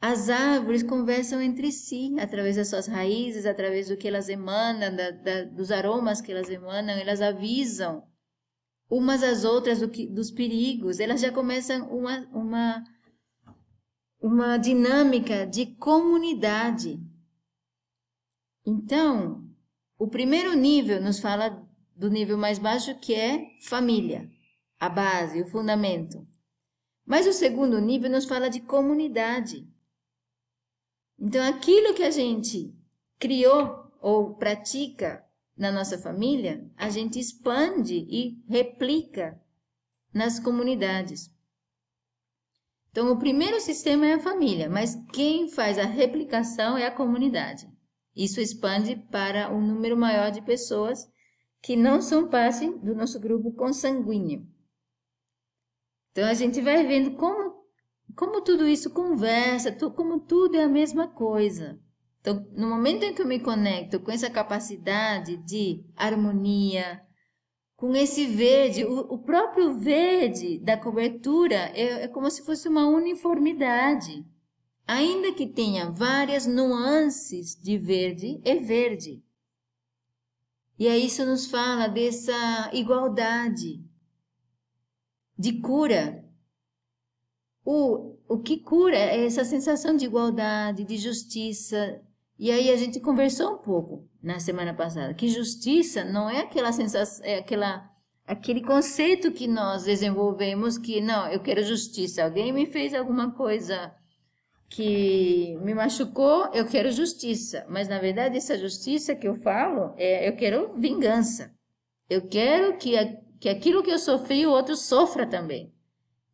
[0.01, 5.13] As árvores conversam entre si, através das suas raízes, através do que elas emanam, da,
[5.13, 8.03] da, dos aromas que elas emanam, elas avisam
[8.91, 12.85] umas às outras do que, dos perigos, elas já começam uma, uma,
[14.21, 17.01] uma dinâmica de comunidade.
[18.67, 19.49] Então,
[20.01, 21.63] o primeiro nível nos fala
[21.95, 24.31] do nível mais baixo, que é família,
[24.79, 26.27] a base, o fundamento.
[27.05, 29.69] Mas o segundo nível nos fala de comunidade.
[31.19, 32.75] Então, aquilo que a gente
[33.19, 35.23] criou ou pratica
[35.55, 39.39] na nossa família, a gente expande e replica
[40.15, 41.31] nas comunidades.
[42.91, 47.69] Então, o primeiro sistema é a família, mas quem faz a replicação é a comunidade.
[48.21, 51.11] Isso expande para um número maior de pessoas
[51.63, 54.47] que não são parte do nosso grupo consanguíneo.
[56.11, 57.65] Então, a gente vai vendo como,
[58.15, 61.81] como tudo isso conversa, como tudo é a mesma coisa.
[62.21, 67.01] Então, no momento em que eu me conecto com essa capacidade de harmonia,
[67.75, 72.87] com esse verde, o, o próprio verde da cobertura é, é como se fosse uma
[72.87, 74.27] uniformidade.
[74.93, 79.23] Ainda que tenha várias nuances de verde, é verde.
[80.77, 83.85] E aí isso nos fala dessa igualdade,
[85.39, 86.25] de cura.
[87.65, 92.03] O, o que cura é essa sensação de igualdade, de justiça,
[92.37, 96.73] e aí a gente conversou um pouco na semana passada que justiça não é aquela
[96.73, 97.89] sensação, é aquela
[98.27, 102.25] aquele conceito que nós desenvolvemos que não, eu quero justiça.
[102.25, 103.95] Alguém me fez alguma coisa
[104.71, 107.67] que me machucou, eu quero justiça.
[107.69, 111.53] Mas na verdade essa justiça que eu falo é eu quero vingança.
[112.09, 115.75] Eu quero que, a, que aquilo que eu sofri o outro sofra também.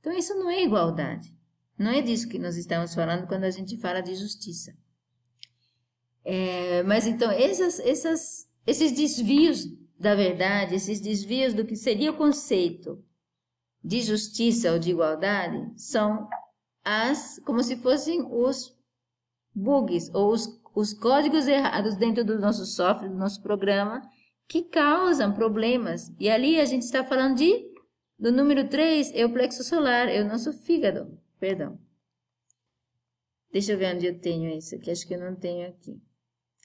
[0.01, 1.35] Então isso não é igualdade.
[1.79, 4.75] Não é disso que nós estamos falando quando a gente fala de justiça.
[6.25, 9.66] É, mas então, essas, essas, esses desvios
[9.99, 13.03] da verdade, esses desvios do que seria o conceito
[13.83, 16.29] de justiça ou de igualdade, são
[16.87, 18.72] as, como se fossem os
[19.55, 24.01] bugs ou os, os códigos errados dentro do nosso software, do nosso programa,
[24.49, 26.14] que causam problemas.
[26.18, 27.66] E ali a gente está falando de,
[28.18, 31.79] do número 3, é o plexo solar, é o nosso fígado, perdão.
[33.53, 36.01] Deixa eu ver onde eu tenho isso aqui, acho que eu não tenho aqui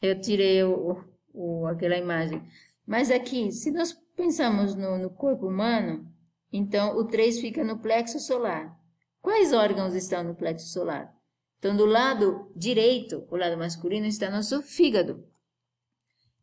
[0.01, 0.97] eu tirei o,
[1.33, 2.41] o, aquela imagem.
[2.85, 6.11] Mas aqui, se nós pensamos no, no corpo humano,
[6.51, 8.77] então o 3 fica no plexo solar.
[9.21, 11.13] Quais órgãos estão no plexo solar?
[11.59, 15.23] Então, do lado direito, o lado masculino, está nosso fígado.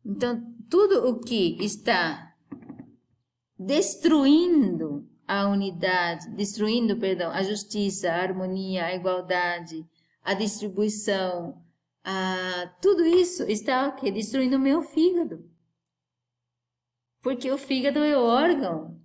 [0.05, 2.33] Então, tudo o que está
[3.57, 9.85] destruindo a unidade, destruindo, perdão, a justiça, a harmonia, a igualdade,
[10.23, 11.61] a distribuição,
[12.03, 14.09] ah, tudo isso está o quê?
[14.09, 15.47] destruindo o meu fígado.
[17.21, 18.98] Porque o fígado é o órgão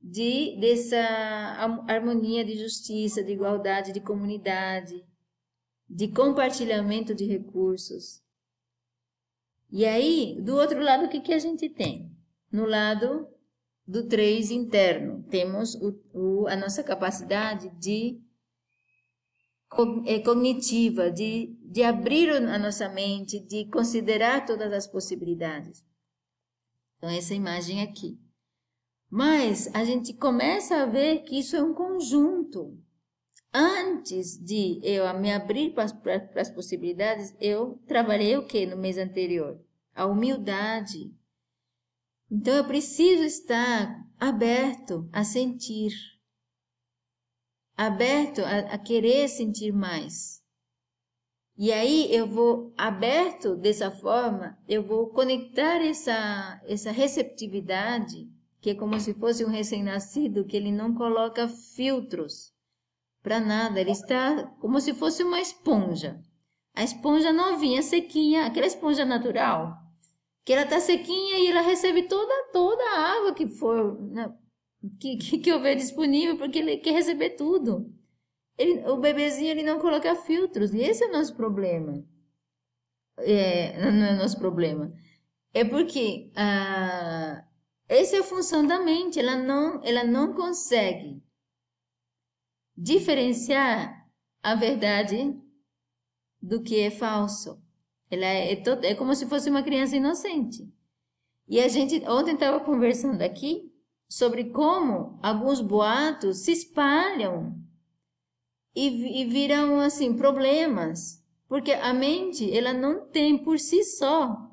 [0.00, 0.98] de dessa
[1.86, 5.04] harmonia de justiça, de igualdade, de comunidade,
[5.88, 8.22] de compartilhamento de recursos.
[9.70, 12.10] E aí, do outro lado, o que, que a gente tem?
[12.50, 13.28] No lado
[13.86, 18.20] do três interno, temos o, o, a nossa capacidade de
[20.06, 25.84] é, cognitiva, de, de abrir a nossa mente, de considerar todas as possibilidades.
[26.96, 28.18] Então, essa imagem aqui.
[29.10, 32.78] Mas a gente começa a ver que isso é um conjunto.
[33.52, 35.84] Antes de eu me abrir para,
[36.36, 39.60] as possibilidades, eu trabalhei o que no mês anterior?
[39.92, 41.12] A humildade.
[42.30, 45.92] Então eu preciso estar aberto a sentir
[47.76, 50.40] aberto a, a querer sentir mais.
[51.56, 58.30] E aí eu vou aberto dessa forma, eu vou conectar essa essa receptividade,
[58.60, 62.52] que é como se fosse um recém-nascido que ele não coloca filtros
[63.22, 66.20] para nada, ele está como se fosse uma esponja.
[66.74, 69.76] A esponja novinha, sequinha, aquela esponja natural,
[70.44, 74.32] que ela está sequinha e ela recebe toda toda a água que for, né,
[74.98, 77.92] que, que, que houver disponível, porque ele quer receber tudo.
[78.56, 82.04] Ele, o bebezinho ele não coloca filtros, e esse é o nosso problema.
[83.18, 84.92] É, não é nosso problema.
[85.52, 87.44] É porque ah,
[87.90, 91.20] essa é a função da mente, ela não, ela não consegue
[92.76, 94.08] diferenciar
[94.40, 95.36] a verdade
[96.40, 97.60] do que é falso.
[98.08, 100.72] Ela é, é, é como se fosse uma criança inocente.
[101.48, 103.74] E a gente ontem estava conversando aqui
[104.08, 107.60] sobre como alguns boatos se espalham
[108.72, 114.48] e, e viram assim problemas, porque a mente ela não tem por si só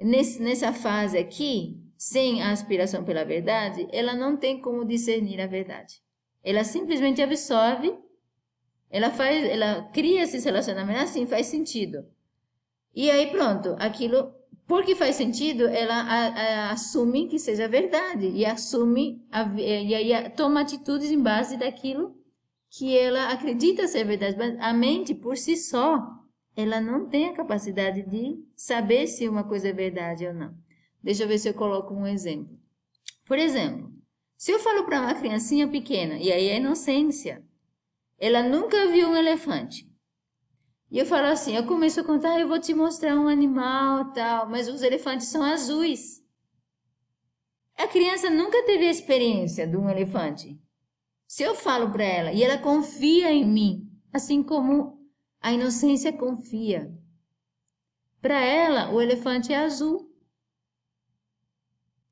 [0.00, 5.46] nesse, nessa fase aqui, sem a aspiração pela verdade, ela não tem como discernir a
[5.46, 6.02] verdade.
[6.42, 7.96] Ela simplesmente absorve,
[8.90, 12.04] ela faz, ela cria esses relacionamentos assim, faz sentido.
[12.92, 14.34] E aí pronto, aquilo,
[14.66, 20.30] porque faz sentido, ela a, a, assume que seja verdade e assume a, e aí
[20.30, 22.16] toma atitudes em base daquilo
[22.68, 24.36] que ela acredita ser verdade.
[24.36, 26.04] Mas a mente por si só,
[26.56, 30.52] ela não tem a capacidade de saber se uma coisa é verdade ou não.
[31.02, 32.56] Deixa eu ver se eu coloco um exemplo.
[33.24, 33.92] Por exemplo,
[34.36, 37.44] se eu falo para uma criancinha pequena, e aí é inocência,
[38.18, 39.90] ela nunca viu um elefante.
[40.90, 44.48] E eu falo assim, eu começo a contar, eu vou te mostrar um animal tal,
[44.48, 46.22] mas os elefantes são azuis.
[47.76, 50.60] A criança nunca teve a experiência de um elefante.
[51.26, 55.00] Se eu falo para ela e ela confia em mim, assim como
[55.40, 56.92] a inocência confia,
[58.20, 60.11] para ela o elefante é azul.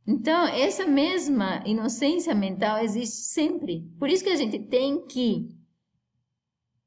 [0.07, 3.83] Então, essa mesma inocência mental existe sempre.
[3.99, 5.49] Por isso que a gente tem que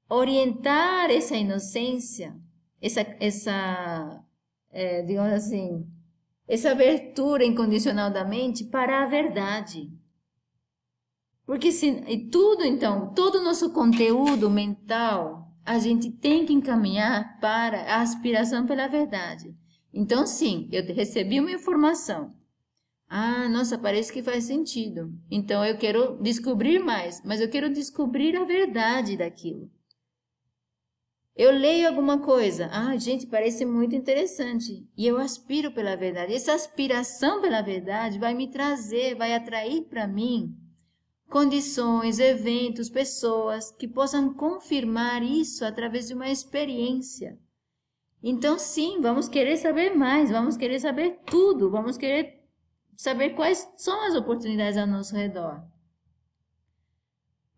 [0.09, 2.35] orientar essa inocência,
[2.81, 4.23] essa, essa
[4.69, 5.87] é, digamos assim,
[6.47, 9.89] essa abertura incondicional da mente para a verdade.
[11.45, 17.39] Porque se, e tudo então, todo o nosso conteúdo mental, a gente tem que encaminhar
[17.39, 19.55] para a aspiração pela verdade.
[19.93, 22.33] Então, sim, eu recebi uma informação.
[23.15, 25.13] Ah, nossa, parece que faz sentido.
[25.29, 29.69] Então eu quero descobrir mais, mas eu quero descobrir a verdade daquilo.
[31.35, 36.33] Eu leio alguma coisa, ah, gente, parece muito interessante, e eu aspiro pela verdade.
[36.33, 40.57] Essa aspiração pela verdade vai me trazer, vai atrair para mim
[41.29, 47.37] condições, eventos, pessoas que possam confirmar isso através de uma experiência.
[48.23, 52.42] Então, sim, vamos querer saber mais, vamos querer saber tudo, vamos querer
[53.03, 55.61] saber quais são as oportunidades ao nosso redor.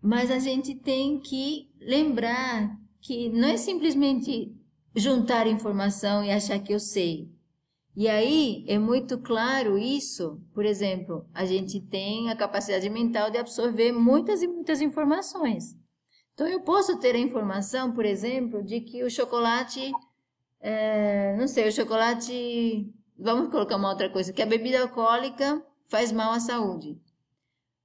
[0.01, 4.51] Mas a gente tem que lembrar que não é simplesmente
[4.95, 7.31] juntar informação e achar que eu sei.
[7.95, 10.41] E aí é muito claro isso.
[10.51, 15.77] Por exemplo, a gente tem a capacidade mental de absorver muitas e muitas informações.
[16.33, 19.91] Então eu posso ter a informação, por exemplo, de que o chocolate,
[20.59, 26.11] é, não sei, o chocolate, vamos colocar uma outra coisa, que a bebida alcoólica faz
[26.11, 26.99] mal à saúde.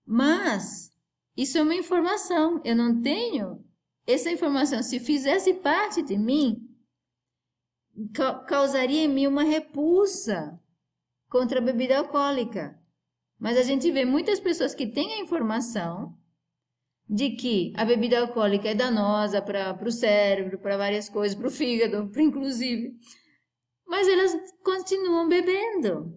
[0.06, 0.92] Mas
[1.36, 2.60] isso é uma informação.
[2.64, 3.64] Eu não tenho
[4.06, 6.68] essa informação, se fizesse parte de mim,
[8.46, 10.58] causaria em mim uma repulsa
[11.28, 12.78] contra a bebida alcoólica.
[13.38, 16.14] Mas a gente vê muitas pessoas que têm a informação
[17.08, 21.50] de que a bebida alcoólica é danosa para o cérebro, para várias coisas, para o
[21.50, 22.96] fígado, inclusive.
[23.90, 24.32] Mas elas
[24.62, 26.16] continuam bebendo.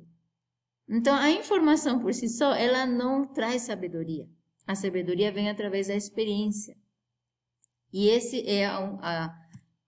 [0.88, 4.30] Então, a informação por si só, ela não traz sabedoria.
[4.68, 6.78] A sabedoria vem através da experiência.
[7.92, 9.36] E esse é a, a,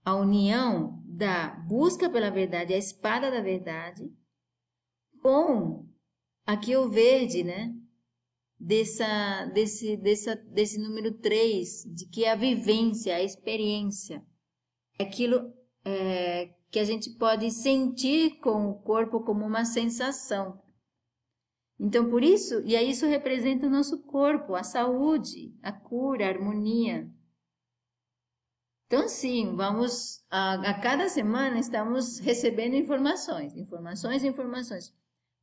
[0.04, 4.12] a união da busca pela verdade, a espada da verdade,
[5.22, 5.88] com
[6.44, 7.72] aqui o verde, né?
[8.60, 14.26] Dessa, desse, dessa, desse número 3, de que é a vivência, a experiência,
[15.00, 20.62] aquilo é, que a gente pode sentir com o corpo como uma sensação.
[21.80, 26.28] Então, por isso, e aí isso representa o nosso corpo, a saúde, a cura, a
[26.28, 27.10] harmonia.
[28.88, 34.94] Então, sim, vamos, a, a cada semana estamos recebendo informações, informações, informações.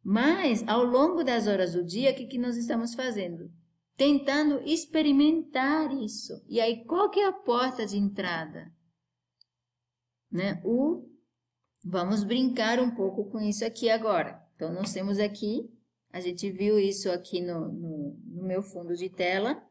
[0.04, 3.50] Mas, ao longo das horas do dia, o que, que nós estamos fazendo?
[3.96, 6.44] Tentando experimentar isso.
[6.46, 8.70] E aí, qual que é a porta de entrada?
[10.30, 10.60] Né?
[10.62, 11.10] O,
[11.84, 14.42] vamos brincar um pouco com isso aqui agora.
[14.56, 15.70] Então, nós temos aqui,
[16.12, 19.62] a gente viu isso aqui no, no, no meu fundo de tela,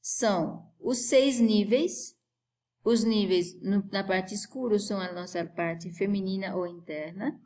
[0.00, 2.16] são os seis níveis
[2.86, 7.36] os níveis no, na parte escura são a nossa parte feminina ou interna.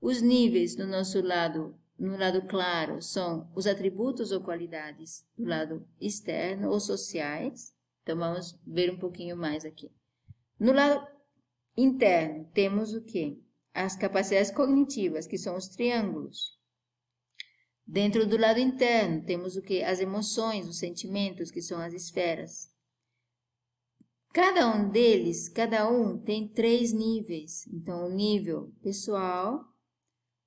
[0.00, 5.86] Os níveis no nosso lado, no lado claro, são os atributos ou qualidades do lado
[6.00, 7.72] externo ou sociais.
[8.02, 9.92] Então vamos ver um pouquinho mais aqui.
[10.58, 11.06] No lado
[11.76, 13.42] interno, temos o que?
[13.72, 16.58] As capacidades cognitivas, que são os triângulos.
[17.86, 19.82] Dentro do lado interno, temos o que?
[19.82, 22.72] As emoções, os sentimentos, que são as esferas.
[24.32, 27.66] Cada um deles, cada um tem três níveis.
[27.68, 29.64] Então, o nível pessoal,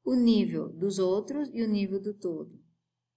[0.03, 2.51] o nível dos outros e o nível do todo.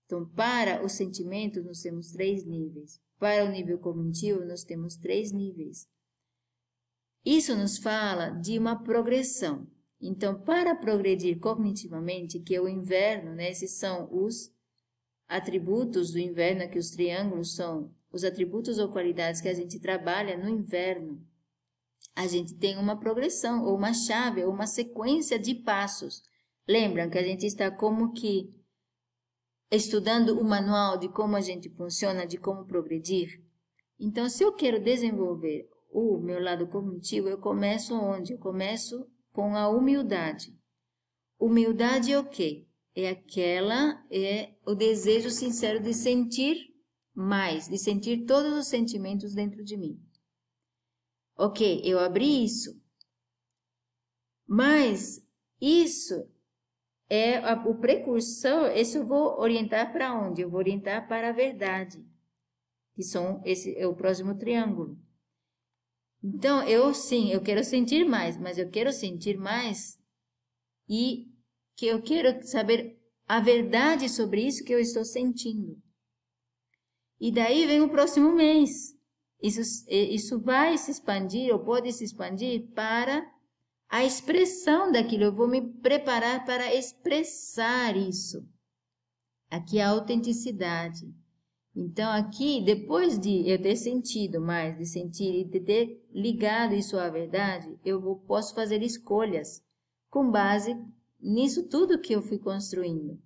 [0.04, 3.00] Então, para os sentimentos, nós temos três níveis.
[3.18, 5.88] Para o nível cognitivo, nós temos três níveis.
[7.24, 9.66] Isso nos fala de uma progressão.
[10.00, 14.50] Então, para progredir cognitivamente, que é o inverno, né, esses são os
[15.28, 20.36] atributos do inverno, que os triângulos são os atributos ou qualidades que a gente trabalha
[20.36, 21.24] no inverno.
[22.16, 26.22] A gente tem uma progressão, ou uma chave, ou uma sequência de passos.
[26.66, 28.52] Lembram que a gente está como que
[29.70, 33.40] estudando o manual de como a gente funciona, de como progredir?
[33.98, 38.32] Então, se eu quero desenvolver o meu lado cognitivo, eu começo onde?
[38.32, 40.56] Eu começo com a humildade.
[41.38, 42.66] Humildade é o quê?
[42.94, 46.70] É aquela, é o desejo sincero de sentir
[47.14, 50.00] mais, de sentir todos os sentimentos dentro de mim.
[51.36, 52.78] Ok, eu abri isso,
[54.46, 55.24] mas
[55.60, 56.28] isso
[57.08, 60.42] é a, o precursor, isso eu vou orientar para onde?
[60.42, 62.04] Eu vou orientar para a verdade,
[62.94, 64.98] que são esse é o próximo triângulo.
[66.22, 69.98] Então, eu sim, eu quero sentir mais, mas eu quero sentir mais
[70.88, 71.26] e
[71.76, 75.80] que eu quero saber a verdade sobre isso que eu estou sentindo.
[77.18, 78.94] E daí vem o próximo mês.
[79.42, 83.24] Isso, isso vai se expandir, ou pode se expandir para
[83.88, 85.24] a expressão daquilo.
[85.24, 88.46] Eu vou me preparar para expressar isso.
[89.50, 91.06] Aqui é a autenticidade.
[91.74, 96.98] Então, aqui, depois de eu ter sentido mais, de sentir e de ter ligado isso
[96.98, 99.64] à verdade, eu vou, posso fazer escolhas
[100.08, 100.76] com base
[101.20, 103.20] nisso tudo que eu fui construindo.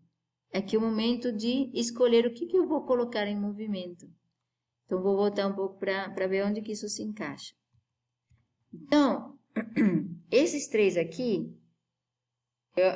[0.52, 4.06] É aqui é o momento de escolher o que, que eu vou colocar em movimento.
[4.84, 7.54] Então, vou voltar um pouco para ver onde que isso se encaixa.
[8.72, 9.38] Então,
[10.30, 11.50] esses três aqui,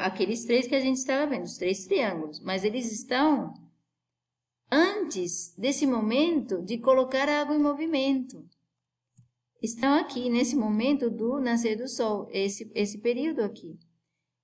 [0.00, 3.54] aqueles três que a gente estava vendo, os três triângulos, mas eles estão
[4.70, 8.44] antes desse momento de colocar a água em movimento.
[9.62, 13.78] Estão aqui nesse momento do nascer do sol, esse, esse período aqui.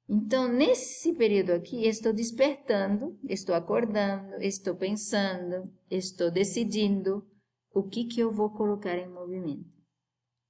[0.09, 7.27] Então, nesse período aqui, estou despertando, estou acordando, estou pensando, estou decidindo
[7.73, 9.73] o que, que eu vou colocar em movimento.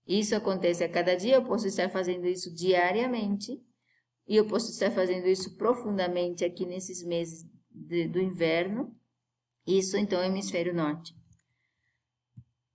[0.06, 3.62] Isso acontece a cada dia, eu posso estar fazendo isso diariamente,
[4.26, 8.94] e eu posso estar fazendo isso profundamente aqui nesses meses de, do inverno,
[9.66, 11.14] isso então é o hemisfério norte.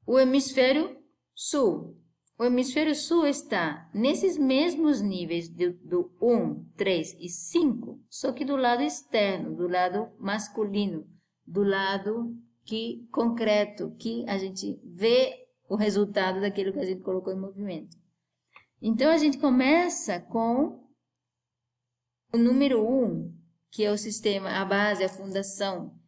[0.05, 0.97] O hemisfério
[1.35, 1.95] sul.
[2.37, 8.45] O hemisfério sul está nesses mesmos níveis do, do 1, 3 e 5, só que
[8.45, 11.05] do lado externo, do lado masculino,
[11.45, 12.33] do lado
[12.63, 17.97] que concreto, que a gente vê o resultado daquilo que a gente colocou em movimento.
[18.81, 20.81] Então a gente começa com
[22.33, 23.37] o número 1,
[23.69, 25.98] que é o sistema, a base, a fundação,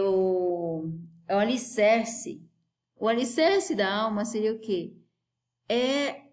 [0.00, 0.90] o,
[1.28, 2.42] é o alicerce.
[2.96, 4.94] O alicerce da alma seria o quê?
[5.68, 6.24] É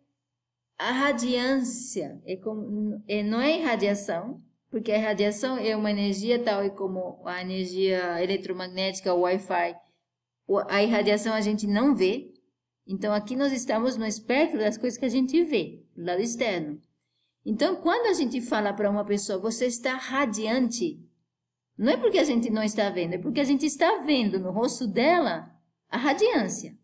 [0.78, 4.42] a radiância, é como, é, não é irradiação,
[4.72, 9.76] porque a radiação é uma energia tal e como a energia eletromagnética, o Wi-Fi.
[10.68, 12.34] A irradiação a gente não vê.
[12.88, 16.80] Então aqui nós estamos no espectro das coisas que a gente vê, do lado externo.
[17.46, 21.00] Então quando a gente fala para uma pessoa, você está radiante,
[21.82, 24.52] não é porque a gente não está vendo, é porque a gente está vendo no
[24.52, 25.52] rosto dela
[25.90, 26.78] a radiância.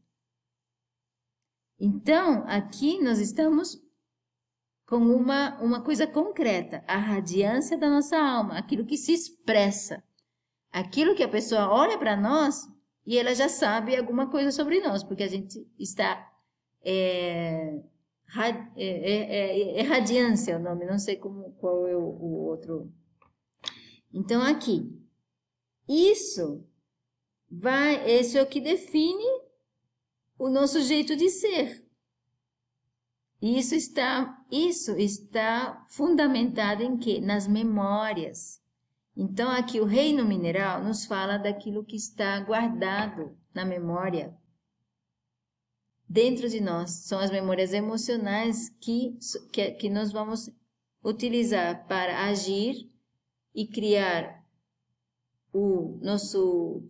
[1.80, 3.80] Então, aqui nós estamos
[4.88, 10.04] com uma, uma coisa concreta, a radiância da nossa alma, aquilo que se expressa,
[10.72, 12.68] aquilo que a pessoa olha para nós
[13.06, 16.28] e ela já sabe alguma coisa sobre nós, porque a gente está.
[16.84, 17.84] É,
[18.36, 22.92] é, é, é, é radiância o nome, não sei como, qual é o, o outro
[24.20, 25.00] então, aqui,
[25.88, 26.68] isso
[27.48, 29.24] vai, esse é o que define
[30.40, 31.86] o nosso jeito de ser.
[33.40, 37.22] Isso está, isso está fundamentado em quê?
[37.22, 38.60] Nas memórias.
[39.16, 44.36] Então, aqui o reino mineral nos fala daquilo que está guardado na memória
[46.10, 46.90] dentro de nós.
[47.06, 49.16] São as memórias emocionais que,
[49.54, 50.50] que, que nós vamos
[51.04, 52.97] utilizar para agir
[53.58, 54.46] e criar
[55.52, 56.84] o nosso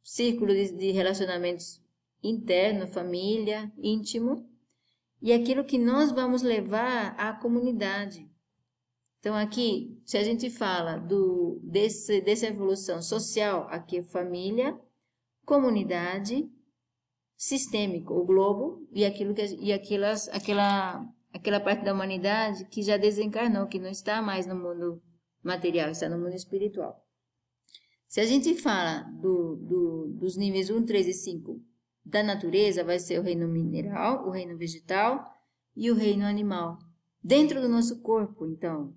[0.00, 1.82] círculo de, relacionamentos
[2.22, 4.48] interno, família, íntimo,
[5.20, 8.30] e aquilo que nós vamos levar à comunidade.
[9.18, 14.78] Então, aqui, se a gente fala do, desse, dessa evolução social, aqui é família,
[15.44, 16.48] comunidade,
[17.36, 22.96] sistêmico, o globo e aquilo que e aquelas aquela aquela parte da humanidade que já
[22.96, 25.02] desencarnou, que não está mais no mundo
[25.48, 27.04] material, está no mundo espiritual.
[28.06, 31.60] Se a gente fala do, do, dos níveis 1, 3 e 5
[32.04, 35.24] da natureza, vai ser o reino mineral, o reino vegetal
[35.74, 36.78] e o reino animal.
[37.22, 38.96] Dentro do nosso corpo, então,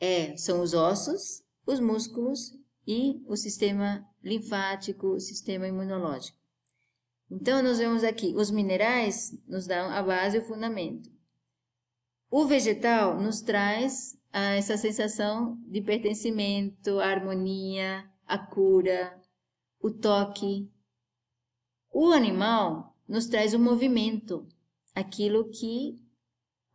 [0.00, 2.52] é, são os ossos, os músculos
[2.86, 6.38] e o sistema linfático, o sistema imunológico.
[7.30, 11.10] Então, nós vemos aqui, os minerais nos dão a base e o fundamento.
[12.30, 19.20] O vegetal nos traz essa sensação de pertencimento, a harmonia, a cura,
[19.80, 20.70] o toque.
[21.90, 24.46] O animal nos traz o movimento,
[24.94, 25.96] aquilo que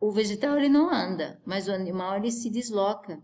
[0.00, 3.22] o vegetal ele não anda, mas o animal ele se desloca.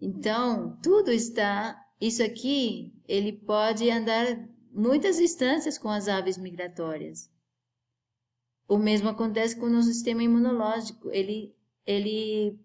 [0.00, 7.30] Então, tudo está, isso aqui, ele pode andar muitas distâncias com as aves migratórias.
[8.68, 11.56] O mesmo acontece com o nosso sistema imunológico, ele
[11.88, 12.60] ele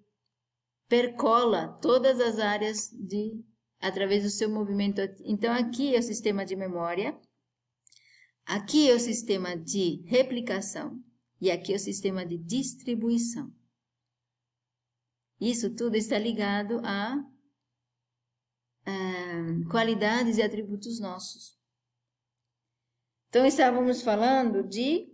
[0.89, 3.41] percola todas as áreas de
[3.79, 4.99] através do seu movimento.
[5.23, 7.17] Então aqui é o sistema de memória,
[8.45, 11.01] aqui é o sistema de replicação
[11.39, 13.49] e aqui é o sistema de distribuição.
[15.39, 17.15] Isso tudo está ligado a,
[18.85, 21.57] a qualidades e atributos nossos.
[23.29, 25.12] Então estávamos falando de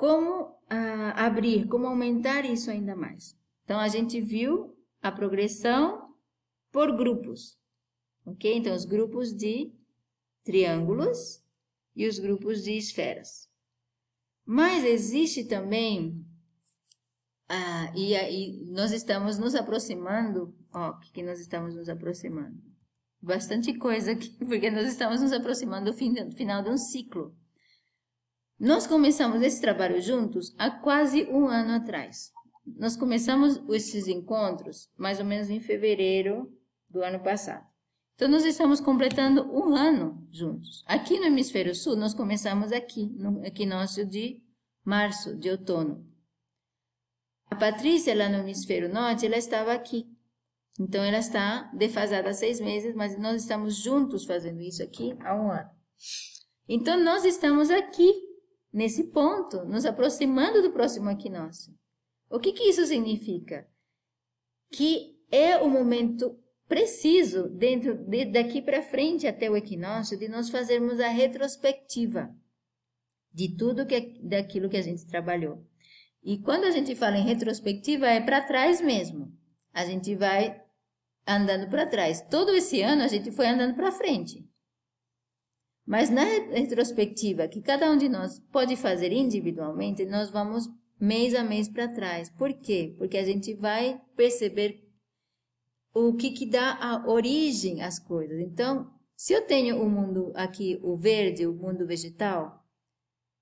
[0.00, 3.36] como ah, abrir, como aumentar isso ainda mais.
[3.64, 6.14] Então, a gente viu a progressão
[6.72, 7.58] por grupos,
[8.24, 8.56] ok?
[8.56, 9.70] Então, os grupos de
[10.42, 11.44] triângulos
[11.94, 13.46] e os grupos de esferas.
[14.46, 16.24] Mas existe também,
[17.46, 22.58] ah, e aí nós estamos nos aproximando, ó, o que nós estamos nos aproximando?
[23.20, 27.38] Bastante coisa aqui, porque nós estamos nos aproximando do, fim, do final de um ciclo.
[28.60, 32.30] Nós começamos esse trabalho juntos há quase um ano atrás.
[32.76, 36.52] Nós começamos esses encontros mais ou menos em fevereiro
[36.86, 37.66] do ano passado.
[38.14, 40.84] Então, nós estamos completando um ano juntos.
[40.86, 44.42] Aqui no Hemisfério Sul, nós começamos aqui, no equinócio de
[44.84, 46.06] março, de outono.
[47.50, 50.06] A Patrícia, lá no Hemisfério Norte, ela estava aqui.
[50.78, 55.34] Então, ela está defasada há seis meses, mas nós estamos juntos fazendo isso aqui há
[55.34, 55.70] um ano.
[56.68, 58.29] Então, nós estamos aqui
[58.72, 61.74] nesse ponto, nos aproximando do próximo equinócio.
[62.30, 63.66] O que, que isso significa?
[64.72, 70.50] Que é o momento preciso, dentro de, daqui para frente até o equinócio, de nós
[70.50, 72.32] fazermos a retrospectiva
[73.32, 75.64] de tudo que, daquilo que a gente trabalhou.
[76.22, 79.32] E quando a gente fala em retrospectiva, é para trás mesmo.
[79.72, 80.60] A gente vai
[81.26, 82.20] andando para trás.
[82.30, 84.49] Todo esse ano a gente foi andando para frente.
[85.90, 90.70] Mas na retrospectiva que cada um de nós pode fazer individualmente, nós vamos
[91.00, 92.30] mês a mês para trás.
[92.30, 92.94] Por quê?
[92.96, 94.88] Porque a gente vai perceber
[95.92, 98.38] o que, que dá a origem às coisas.
[98.38, 102.64] Então, se eu tenho o mundo aqui, o verde, o mundo vegetal,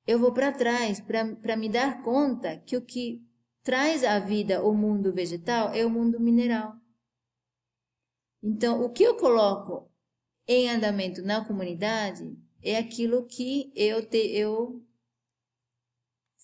[0.06, 3.22] eu vou para trás para me dar conta que o que
[3.62, 6.72] traz à vida o mundo vegetal é o mundo mineral.
[8.42, 9.87] Então, o que eu coloco
[10.48, 14.82] em andamento na comunidade é aquilo que eu, te, eu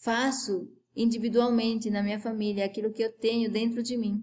[0.02, 4.22] faço individualmente na minha família, é aquilo que eu tenho dentro de mim.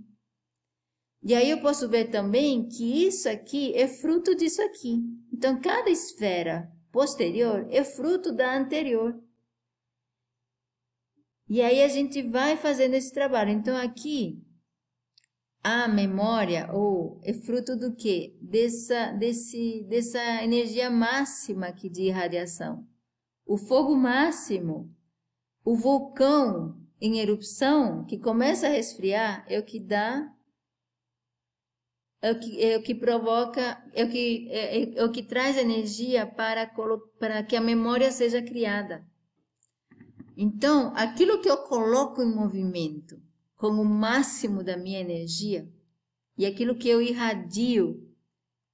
[1.23, 4.97] E aí eu posso ver também que isso aqui é fruto disso aqui.
[5.33, 9.19] Então, cada esfera posterior é fruto da anterior.
[11.47, 13.51] E aí a gente vai fazendo esse trabalho.
[13.51, 14.41] Então, aqui
[15.63, 18.37] a memória ou é fruto do que?
[18.41, 22.85] Dessa, desse, dessa energia máxima aqui de irradiação.
[23.45, 24.93] O fogo máximo,
[25.63, 30.31] o vulcão em erupção que começa a resfriar é o que dá,
[32.21, 35.57] é o que, é o que provoca, é o que, é, é o que traz
[35.57, 36.71] energia para,
[37.19, 39.05] para que a memória seja criada.
[40.37, 43.21] Então, aquilo que eu coloco em movimento,
[43.61, 45.71] com o máximo da minha energia
[46.35, 48.11] e aquilo que eu irradio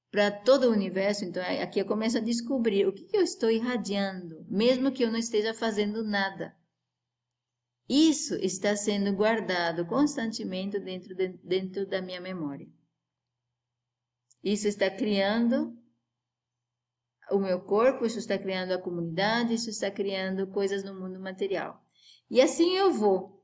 [0.10, 1.26] para todo o universo.
[1.26, 5.12] Então, aqui eu começo a descobrir o que, que eu estou irradiando, mesmo que eu
[5.12, 6.56] não esteja fazendo nada.
[7.90, 12.70] Isso está sendo guardado constantemente dentro, de, dentro da minha memória.
[14.42, 15.78] Isso está criando
[17.30, 21.86] o meu corpo, isso está criando a comunidade, isso está criando coisas no mundo material.
[22.30, 23.37] E assim eu vou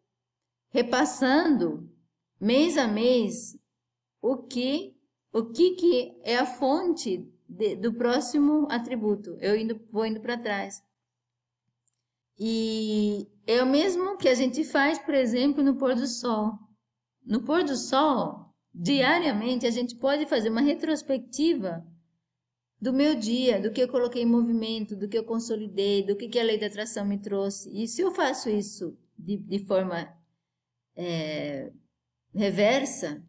[0.73, 1.87] repassando
[2.41, 3.55] mês a mês
[4.21, 4.97] o que
[5.31, 9.35] o que, que é a fonte de, do próximo atributo.
[9.39, 10.79] Eu indo, vou indo para trás.
[12.37, 16.53] E é o mesmo que a gente faz, por exemplo, no pôr do sol.
[17.25, 21.83] No pôr do sol, diariamente, a gente pode fazer uma retrospectiva
[22.79, 26.27] do meu dia, do que eu coloquei em movimento, do que eu consolidei, do que,
[26.27, 27.71] que a lei da atração me trouxe.
[27.73, 30.13] E se eu faço isso de, de forma
[30.95, 31.71] é,
[32.33, 33.23] reversa,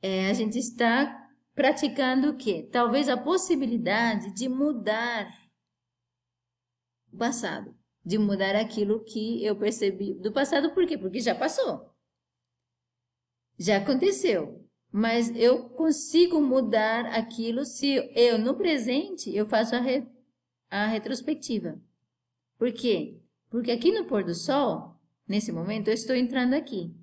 [0.00, 2.68] é, a gente está praticando o quê?
[2.72, 5.30] Talvez a possibilidade de mudar
[7.12, 10.96] o passado, de mudar aquilo que eu percebi do passado, por quê?
[10.96, 11.94] Porque já passou.
[13.58, 14.62] Já aconteceu.
[14.90, 20.06] Mas eu consigo mudar aquilo se eu, no presente, eu faço a, re,
[20.68, 21.80] a retrospectiva.
[22.58, 23.18] Por quê?
[23.48, 25.00] Porque aqui no pôr do sol,
[25.32, 26.94] nesse momento, eu estou entrando aqui.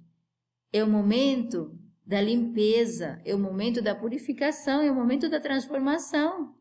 [0.71, 1.75] É o momento
[2.05, 6.55] da limpeza, é o momento da purificação, é o momento da transformação.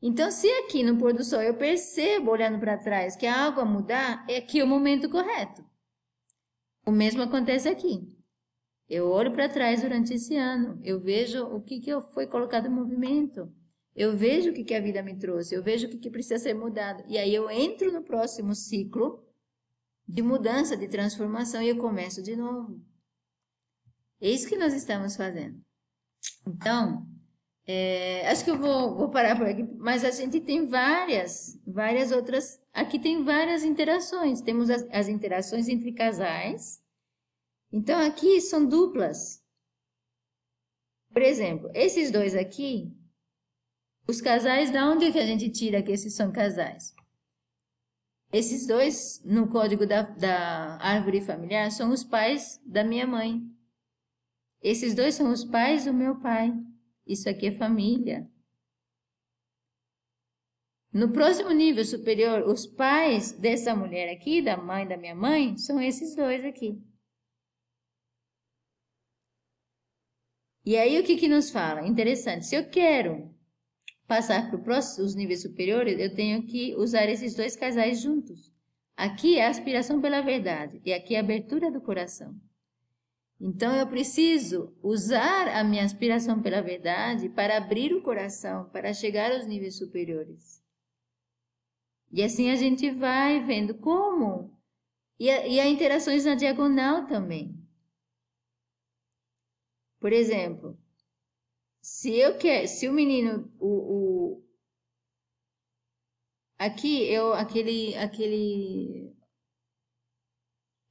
[0.00, 4.24] Então, se aqui no pôr do sol eu percebo, olhando para trás, que a mudar,
[4.28, 5.64] é aqui o momento correto.
[6.86, 8.16] O mesmo acontece aqui.
[8.88, 12.70] Eu olho para trás durante esse ano, eu vejo o que, que foi colocado em
[12.70, 13.52] movimento,
[13.96, 16.38] eu vejo o que, que a vida me trouxe, eu vejo o que, que precisa
[16.38, 17.04] ser mudado.
[17.08, 19.24] E aí eu entro no próximo ciclo
[20.06, 22.80] de mudança, de transformação e eu começo de novo.
[24.20, 25.60] É isso que nós estamos fazendo.
[26.46, 27.06] Então,
[27.66, 32.10] é, acho que eu vou, vou parar por aqui, mas a gente tem várias, várias
[32.10, 32.60] outras.
[32.72, 34.40] Aqui tem várias interações.
[34.40, 36.82] Temos as, as interações entre casais.
[37.72, 39.42] Então, aqui são duplas.
[41.12, 42.92] Por exemplo, esses dois aqui,
[44.08, 46.92] os casais, da onde que a gente tira que esses são casais?
[48.32, 53.42] Esses dois, no código da, da árvore familiar, são os pais da minha mãe.
[54.62, 56.52] Esses dois são os pais do meu pai.
[57.06, 58.30] Isso aqui é família.
[60.92, 65.80] No próximo nível superior, os pais dessa mulher aqui, da mãe da minha mãe, são
[65.80, 66.80] esses dois aqui.
[70.64, 71.86] E aí o que que nos fala?
[71.86, 72.46] Interessante.
[72.46, 73.34] Se eu quero
[74.10, 78.52] passar para os níveis superiores, eu tenho que usar esses dois casais juntos.
[78.96, 82.34] Aqui é a aspiração pela verdade e aqui é a abertura do coração.
[83.40, 89.30] Então eu preciso usar a minha aspiração pela verdade para abrir o coração, para chegar
[89.30, 90.60] aos níveis superiores.
[92.10, 94.58] E assim a gente vai vendo como.
[95.20, 97.56] E, e há interações na diagonal também.
[100.00, 100.76] Por exemplo,
[101.80, 103.99] se eu quer, se o menino, o, o
[106.60, 109.16] aqui eu aquele aquele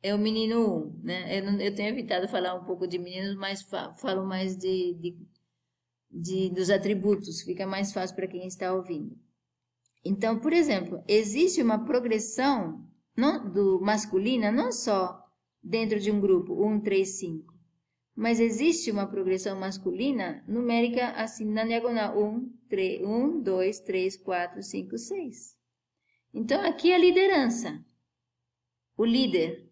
[0.02, 1.40] é o menino 1, né?
[1.40, 4.94] Eu, não, eu tenho evitado falar um pouco de meninos, mas fa, falo mais de,
[4.96, 5.18] de,
[6.10, 9.18] de, dos atributos, fica mais fácil para quem está ouvindo.
[10.04, 15.22] Então, por exemplo, existe uma progressão não, do masculina não só
[15.62, 17.54] dentro de um grupo 1, 3, 5,
[18.16, 24.64] mas existe uma progressão masculina numérica assim na diagonal 1, 3, 1 2, 3, 4,
[24.64, 25.59] 5, 6.
[26.34, 27.84] Então, aqui é a liderança.
[28.98, 29.70] O líder,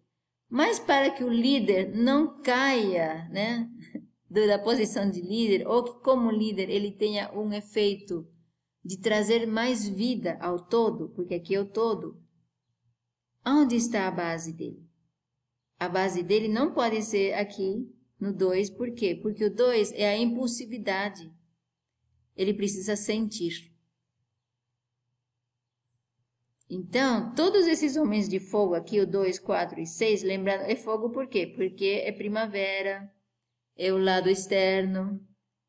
[0.48, 3.70] mas para que o líder não caia, né,
[4.28, 8.26] da posição de líder, ou que como líder ele tenha um efeito
[8.84, 12.20] de trazer mais vida ao todo, porque aqui é o todo.
[13.46, 14.88] Onde está a base dele?
[15.78, 17.86] A base dele não pode ser aqui
[18.18, 19.14] no 2, por quê?
[19.14, 21.30] Porque o 2 é a impulsividade.
[22.36, 23.72] Ele precisa sentir.
[26.70, 31.10] Então, todos esses homens de fogo aqui, o 2, 4 e 6, lembrando, é fogo
[31.10, 31.46] por quê?
[31.46, 33.10] Porque é primavera,
[33.74, 35.18] é o lado externo.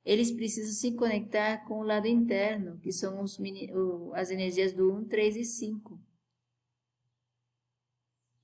[0.04, 3.38] Eles precisam se conectar com o lado interno, que são os,
[4.14, 6.02] as energias do 1, 3 e 5.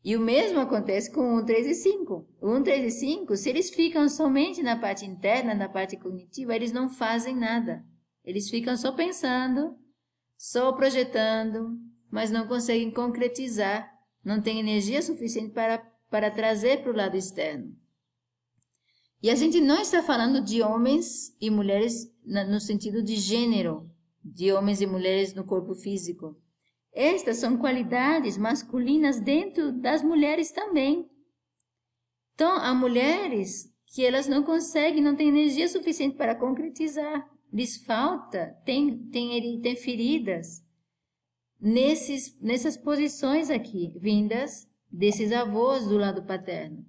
[0.01, 2.29] E o mesmo acontece com 1, 3 e 5.
[2.39, 6.55] O 1, 3 e 5, se eles ficam somente na parte interna, na parte cognitiva,
[6.55, 7.83] eles não fazem nada.
[8.23, 9.75] Eles ficam só pensando,
[10.37, 11.79] só projetando,
[12.15, 13.91] mas não conseguem concretizar,
[14.23, 17.75] não têm energia suficiente para, para trazer para o lado externo.
[19.21, 23.91] E a gente não está falando de homens e mulheres no sentido de gênero,
[24.23, 26.41] de homens e mulheres no corpo físico.
[26.93, 31.09] Estas são qualidades masculinas dentro das mulheres também.
[32.33, 37.29] Então, há mulheres que elas não conseguem, não têm energia suficiente para concretizar.
[37.51, 40.64] Lhes falta, tem, tem, tem feridas,
[41.65, 46.85] nesses, nessas posições aqui, vindas desses avós do lado paterno.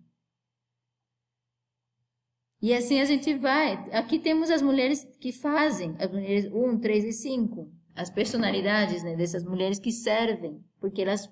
[2.61, 3.73] E assim a gente vai.
[3.91, 9.17] Aqui temos as mulheres que fazem, as mulheres 1, 3 e 5, as personalidades né,
[9.17, 11.27] dessas mulheres que servem, porque elas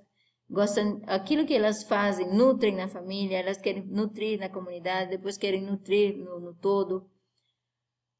[0.49, 5.62] gostam, aquilo que elas fazem, nutrem na família, elas querem nutrir na comunidade, depois querem
[5.62, 7.11] nutrir no, no todo.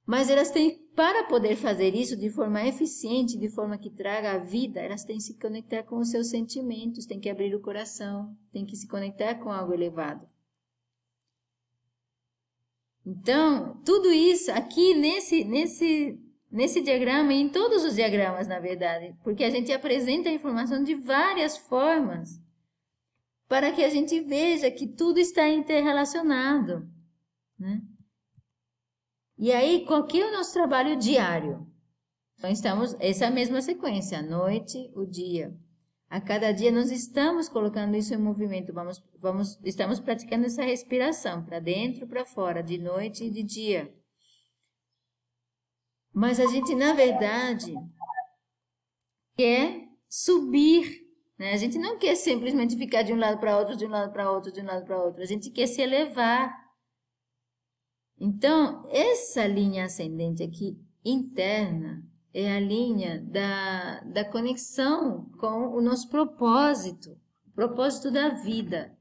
[0.06, 4.38] Mas elas têm, para poder fazer isso de forma eficiente, de forma que traga a
[4.38, 8.36] vida, elas têm que se conectar com os seus sentimentos, têm que abrir o coração,
[8.53, 10.26] têm que se conectar com algo elevado.
[13.05, 16.18] Então, tudo isso aqui nesse, nesse,
[16.51, 20.82] nesse diagrama e em todos os diagramas, na verdade, porque a gente apresenta a informação
[20.82, 22.40] de várias formas
[23.49, 26.88] para que a gente veja que tudo está interrelacionado.
[27.59, 27.82] Né?
[29.37, 31.66] E aí, qual que é o nosso trabalho diário?
[32.39, 35.57] Então, estamos, essa é mesma sequência, a noite, o dia.
[36.09, 41.45] A cada dia nós estamos colocando isso em movimento, vamos, vamos, estamos praticando essa respiração
[41.45, 43.93] para dentro, para fora, de noite e de dia.
[46.12, 47.74] Mas a gente, na verdade,
[49.37, 51.05] quer subir.
[51.37, 51.53] Né?
[51.53, 54.30] A gente não quer simplesmente ficar de um lado para outro, de um lado para
[54.30, 55.22] outro, de um lado para outro.
[55.22, 56.63] A gente quer se elevar.
[58.18, 62.02] Então, essa linha ascendente aqui, interna,
[62.32, 68.96] é a linha da, da conexão com o nosso propósito, o propósito da vida.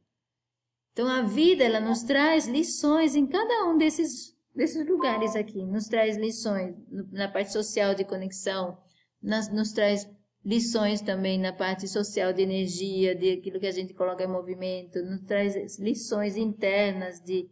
[0.92, 5.66] Então, a vida, ela nos traz lições em cada um desses, desses lugares aqui.
[5.66, 6.76] Nos traz lições
[7.12, 8.78] na parte social de conexão,
[9.22, 10.08] nas, nos traz
[10.46, 15.02] lições também na parte social de energia, de aquilo que a gente coloca em movimento,
[15.02, 17.50] nos traz lições internas de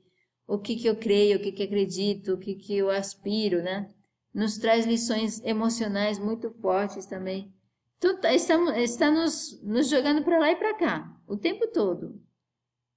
[0.53, 3.89] o que, que eu creio, o que, que acredito, o que, que eu aspiro, né?
[4.33, 7.53] nos traz lições emocionais muito fortes também.
[7.97, 12.21] Então, tá, estamos, está nos, nos jogando para lá e para cá, o tempo todo.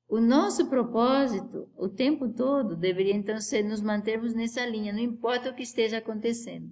[0.09, 5.51] O nosso propósito, o tempo todo, deveria então ser nos mantermos nessa linha, não importa
[5.51, 6.71] o que esteja acontecendo.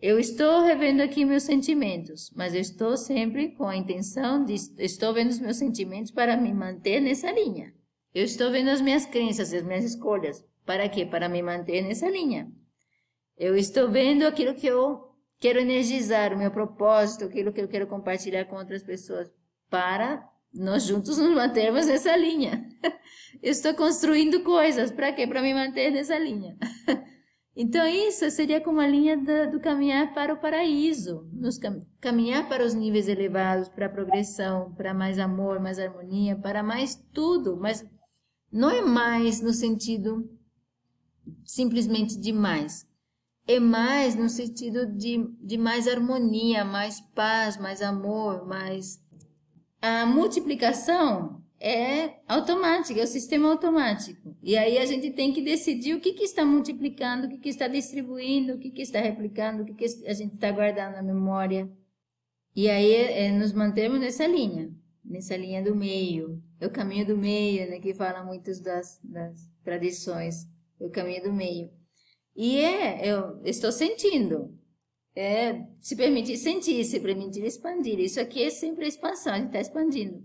[0.00, 5.12] Eu estou revendo aqui meus sentimentos, mas eu estou sempre com a intenção de estou
[5.12, 7.74] vendo os meus sentimentos para me manter nessa linha.
[8.14, 11.06] Eu estou vendo as minhas crenças, as minhas escolhas, para quê?
[11.06, 12.50] Para me manter nessa linha.
[13.36, 17.86] Eu estou vendo aquilo que eu quero energizar, o meu propósito, aquilo que eu quero
[17.86, 19.30] compartilhar com outras pessoas,
[19.70, 22.68] para nós juntos nos mantermos nessa linha.
[23.40, 25.26] Eu estou construindo coisas, para quê?
[25.26, 26.56] Para me manter nessa linha.
[27.56, 32.48] Então, isso seria como a linha do, do caminhar para o paraíso, nos cam caminhar
[32.48, 37.56] para os níveis elevados, para a progressão, para mais amor, mais harmonia, para mais tudo,
[37.56, 37.84] mas
[38.50, 40.28] não é mais no sentido
[41.44, 42.86] simplesmente demais.
[43.46, 49.02] É mais no sentido de, de mais harmonia, mais paz, mais amor, mais.
[49.80, 54.36] A multiplicação é automática, é o sistema automático.
[54.42, 57.48] E aí a gente tem que decidir o que, que está multiplicando, o que, que
[57.48, 61.02] está distribuindo, o que, que está replicando, o que, que a gente está guardando na
[61.02, 61.70] memória.
[62.54, 64.72] E aí é, nos mantemos nessa linha,
[65.04, 66.42] nessa linha do meio.
[66.60, 70.46] É o caminho do meio, né, que fala muitas das, das tradições
[70.78, 71.70] o caminho do meio.
[72.34, 74.58] E é, eu estou sentindo.
[75.14, 77.98] É se permitir sentir, se permitir expandir.
[77.98, 80.24] Isso aqui é sempre expansão, a gente está expandindo.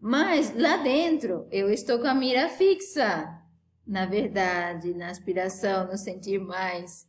[0.00, 3.40] Mas lá dentro eu estou com a mira fixa,
[3.86, 7.06] na verdade, na aspiração, no sentir mais.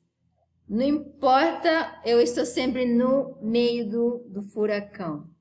[0.69, 5.32] Não importa, eu estou sempre no meio do, do furacão.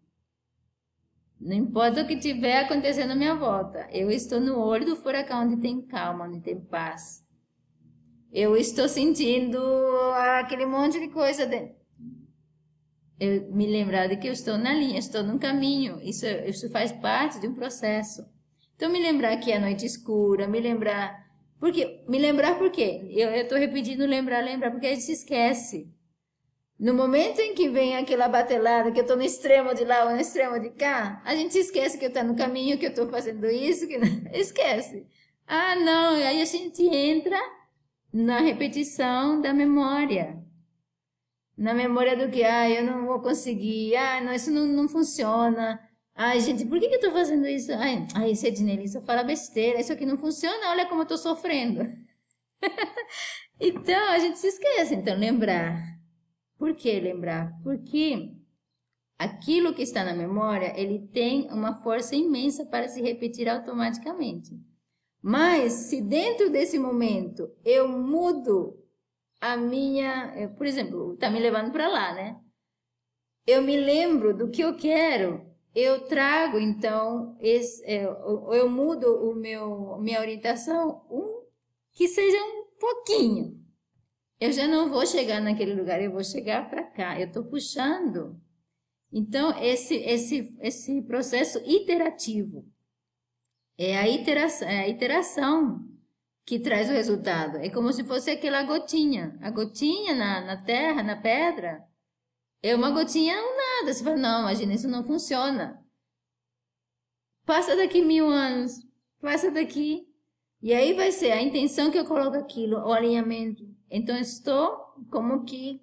[1.43, 5.43] Não importa o que estiver acontecendo à minha volta, eu estou no olho do furacão
[5.43, 7.27] onde tem calma, onde tem paz.
[8.33, 9.59] Eu estou sentindo
[10.39, 11.75] aquele monte de coisa dentro.
[13.19, 16.01] Eu me lembrar de que eu estou na linha, estou no caminho.
[16.01, 18.25] Isso, isso faz parte de um processo.
[18.77, 21.27] Então, me lembrar que é noite escura, me lembrar.
[21.59, 23.03] Porque, me lembrar por quê?
[23.11, 25.89] Eu estou repetindo lembrar, lembrar, porque a gente se esquece.
[26.83, 30.11] No momento em que vem aquela batelada, que eu estou no extremo de lá ou
[30.11, 33.07] no extremo de cá, a gente esquece que eu estou no caminho, que eu estou
[33.07, 34.01] fazendo isso, que
[34.37, 35.07] esquece.
[35.47, 37.39] Ah, não, aí a gente entra
[38.13, 40.43] na repetição da memória.
[41.57, 45.81] Na memória do que, ah, eu não vou conseguir, ah, não, isso não, não funciona.
[46.17, 47.73] Ai, gente, por que, que eu tô fazendo isso?
[47.75, 51.87] Ai, ai esse Ednelissa fala besteira, isso aqui não funciona, olha como eu tô sofrendo.
[53.61, 54.97] então, a gente se esquece.
[54.97, 55.92] Então, lembrar
[56.63, 57.59] por que lembrar?
[57.61, 58.37] Porque
[59.19, 64.57] aquilo que está na memória, ele tem uma força imensa para se repetir automaticamente.
[65.21, 68.81] Mas se dentro desse momento eu mudo
[69.41, 72.41] a minha, por exemplo, está me levando para lá, né?
[73.45, 75.45] Eu me lembro do que eu quero,
[75.75, 81.43] eu trago, então, esse, é, eu, eu mudo o meu, minha orientação um,
[81.91, 83.62] que seja um pouquinho.
[84.43, 87.17] Eu já não vou chegar naquele lugar, eu vou chegar para cá.
[87.17, 88.37] Eu estou puxando.
[89.13, 92.69] Então, esse, esse, esse processo iterativo
[93.79, 95.89] é a iteração, é a iteração
[96.45, 97.59] que traz o resultado.
[97.59, 99.39] É como se fosse aquela gotinha.
[99.41, 101.87] A gotinha na, na terra, na pedra,
[102.61, 103.95] é uma gotinha um nada.
[103.95, 105.81] Você fala, não, imagina, isso não funciona.
[107.47, 108.85] Passa daqui mil anos,
[109.21, 110.05] passa daqui.
[110.61, 113.71] E aí vai ser a intenção que eu coloco aquilo, o alinhamento.
[113.95, 114.75] Então, estou
[115.11, 115.83] como que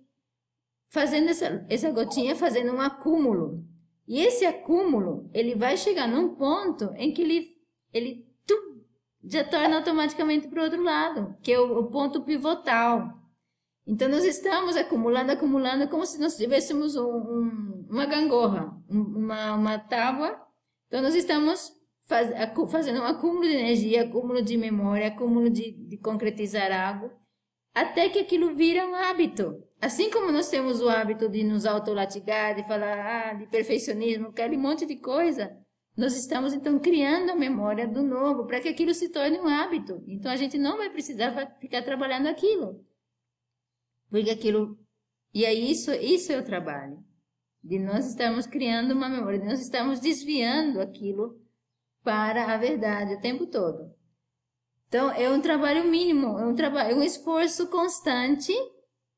[0.90, 3.64] fazendo essa, essa gotinha, fazendo um acúmulo.
[4.08, 7.56] E esse acúmulo, ele vai chegar num ponto em que ele,
[7.94, 8.82] ele tum,
[9.24, 13.14] já torna automaticamente para o outro lado, que é o, o ponto pivotal.
[13.86, 19.78] Então, nós estamos acumulando, acumulando, como se nós tivéssemos um, um, uma gangorra, uma, uma
[19.78, 20.36] tábua.
[20.88, 21.72] Então, nós estamos
[22.08, 22.32] faz,
[22.72, 27.19] fazendo um acúmulo de energia, acúmulo de memória, acúmulo de, de concretizar algo,
[27.82, 29.64] até que aquilo vira um hábito.
[29.82, 34.58] Assim como nós temos o hábito de nos autolatigar, de falar ah, de perfeccionismo, aquele
[34.58, 35.56] monte de coisa,
[35.96, 40.04] nós estamos então criando a memória do novo para que aquilo se torne um hábito.
[40.08, 42.86] Então a gente não vai precisar ficar trabalhando aquilo.
[44.10, 44.78] Porque aquilo.
[45.34, 47.02] E é isso, isso é o trabalho.
[47.64, 51.40] De nós estarmos criando uma memória, de nós estamos desviando aquilo
[52.04, 53.94] para a verdade o tempo todo.
[54.90, 58.52] Então, é um trabalho mínimo, é um, trabalho, é um esforço constante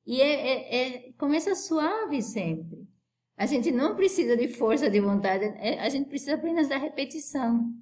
[0.06, 2.88] e é, é, é, começa suave sempre.
[3.36, 7.74] A gente não precisa de força de vontade, é, a gente precisa apenas da repetição.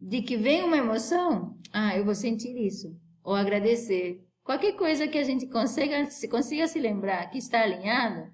[0.00, 5.16] De que vem uma emoção, ah, eu vou sentir isso, ou agradecer, Qualquer coisa que
[5.16, 8.32] a gente consiga consiga se lembrar que está alinhado,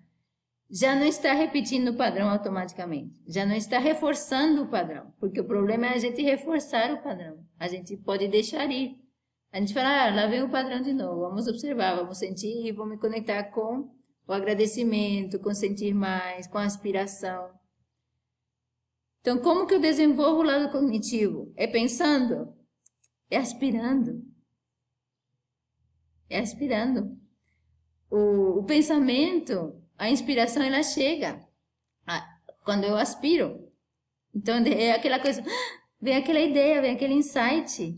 [0.70, 5.46] já não está repetindo o padrão automaticamente, já não está reforçando o padrão, porque o
[5.46, 7.38] problema é a gente reforçar o padrão.
[7.58, 8.96] A gente pode deixar ir.
[9.52, 12.94] A gente fala, ah, lá vem o padrão de novo, vamos observar, vamos sentir, vamos
[12.94, 13.90] me conectar com
[14.26, 17.50] o agradecimento, com sentir mais, com a aspiração.
[19.20, 21.52] Então, como que eu desenvolvo o lado cognitivo?
[21.56, 22.54] É pensando?
[23.30, 24.22] É aspirando?
[26.28, 27.16] é aspirando.
[28.10, 31.46] O, o pensamento, a inspiração, ela chega
[32.64, 33.70] quando eu aspiro.
[34.34, 35.42] Então, é aquela coisa,
[36.00, 37.94] vem aquela ideia, vem aquele insight.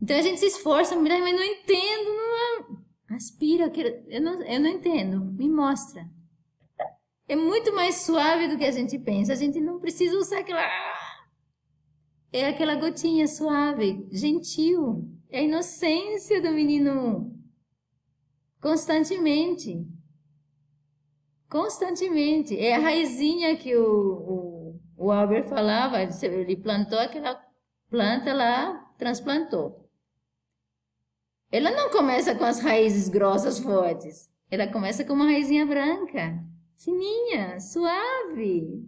[0.00, 2.84] Então, a gente se esforça, mas não entendo, não
[3.16, 3.72] aspira,
[4.08, 6.08] eu não, eu não entendo, me mostra.
[7.26, 10.62] É muito mais suave do que a gente pensa, a gente não precisa usar aquela...
[12.30, 15.08] É aquela gotinha suave, gentil.
[15.30, 17.32] É a inocência do menino.
[18.60, 19.86] Constantemente.
[21.54, 22.58] Constantemente.
[22.58, 25.98] É a raizinha que o, o, o Albert falava.
[26.02, 27.40] Ele plantou aquela
[27.88, 29.88] planta lá, transplantou.
[31.52, 34.28] Ela não começa com as raízes grossas, fortes.
[34.50, 36.44] Ela começa com uma raizinha branca,
[36.76, 38.84] fininha, suave.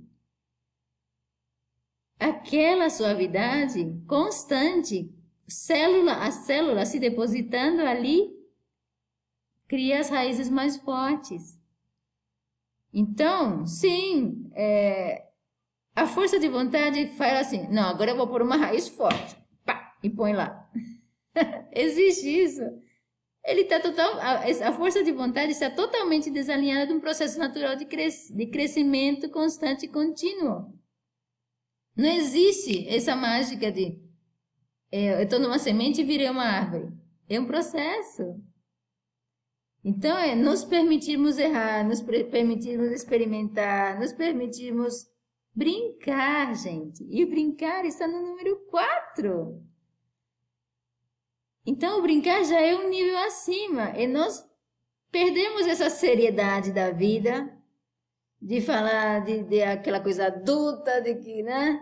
[2.19, 5.09] Aquela suavidade constante
[5.47, 8.29] célula a célula se depositando ali
[9.69, 11.56] cria as raízes mais fortes.
[12.99, 15.27] Então, sim, é,
[15.95, 19.37] a força de vontade faz assim, não, agora eu vou pôr uma raiz forte,
[19.67, 20.67] pá, e põe lá.
[21.77, 22.63] Existe isso.
[23.45, 27.77] Ele tá total, a, a, força de vontade está totalmente desalinhada de um processo natural
[27.77, 30.73] de, cres, de crescimento constante e contínuo.
[31.95, 34.01] Não existe essa mágica de
[34.91, 36.91] é, eu estou numa semente e virei uma árvore.
[37.29, 38.23] É um processo.
[39.89, 45.09] Então, é nos permitirmos errar, nos permitirmos experimentar, nos permitirmos
[45.55, 47.07] brincar, gente.
[47.09, 49.65] E brincar está no número 4.
[51.65, 53.91] Então, o brincar já é um nível acima.
[53.91, 54.45] E nós
[55.13, 57.57] perdemos essa seriedade da vida,
[58.43, 61.81] de falar de, de aquela coisa adulta, de que, né?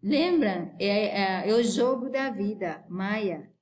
[0.00, 0.72] Lembra?
[0.78, 3.52] É, é, é o jogo da vida, Maia.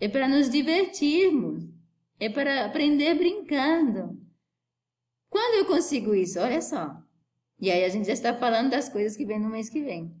[0.00, 1.78] É para nos divertirmos.
[2.20, 4.20] É para aprender brincando.
[5.30, 6.38] Quando eu consigo isso?
[6.38, 7.02] Olha só.
[7.58, 10.14] E aí a gente já está falando das coisas que vem no mês que vem.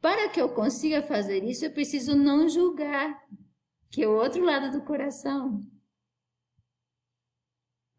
[0.00, 3.20] Para que eu consiga fazer isso, eu preciso não julgar,
[3.90, 5.60] que é o outro lado do coração.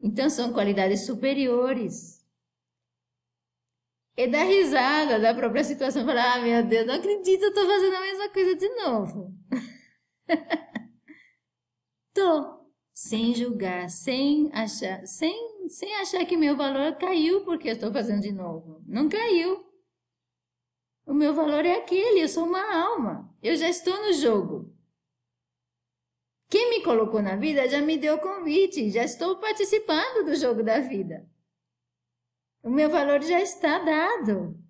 [0.02, 2.26] Então são qualidades superiores
[4.16, 6.06] e dar risada da própria situação.
[6.06, 9.34] Falar, ah, meu Deus, não acredito, eu tô fazendo a mesma coisa de novo.
[12.14, 12.59] tô.
[13.02, 18.22] Sem julgar, sem achar, sem sem achar que meu valor caiu porque eu estou fazendo
[18.22, 18.84] de novo.
[18.86, 19.66] Não caiu.
[21.06, 23.34] O meu valor é aquele, eu sou uma alma.
[23.42, 24.76] Eu já estou no jogo.
[26.50, 30.62] Quem me colocou na vida já me deu o convite, já estou participando do jogo
[30.62, 31.26] da vida.
[32.62, 34.62] O meu valor já está dado.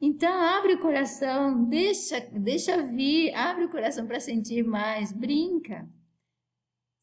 [0.00, 5.90] Então abre o coração, deixa, deixa vir, abre o coração para sentir mais, brinca.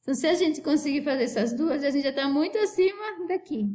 [0.01, 3.65] Então, se a gente conseguir fazer essas duas, a gente já está muito acima daqui.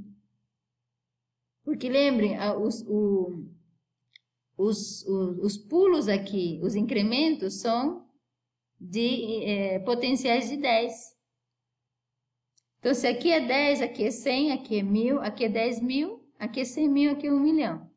[1.62, 3.46] Porque lembrem, os, o,
[4.56, 8.06] os, os, os pulos aqui, os incrementos são
[8.80, 11.14] de é, potenciais de 10.
[12.78, 16.22] Então, se aqui é 10, aqui é 100, aqui é 1000, aqui é 10 mil,
[16.38, 17.90] aqui é 100 mil, aqui é 1 milhão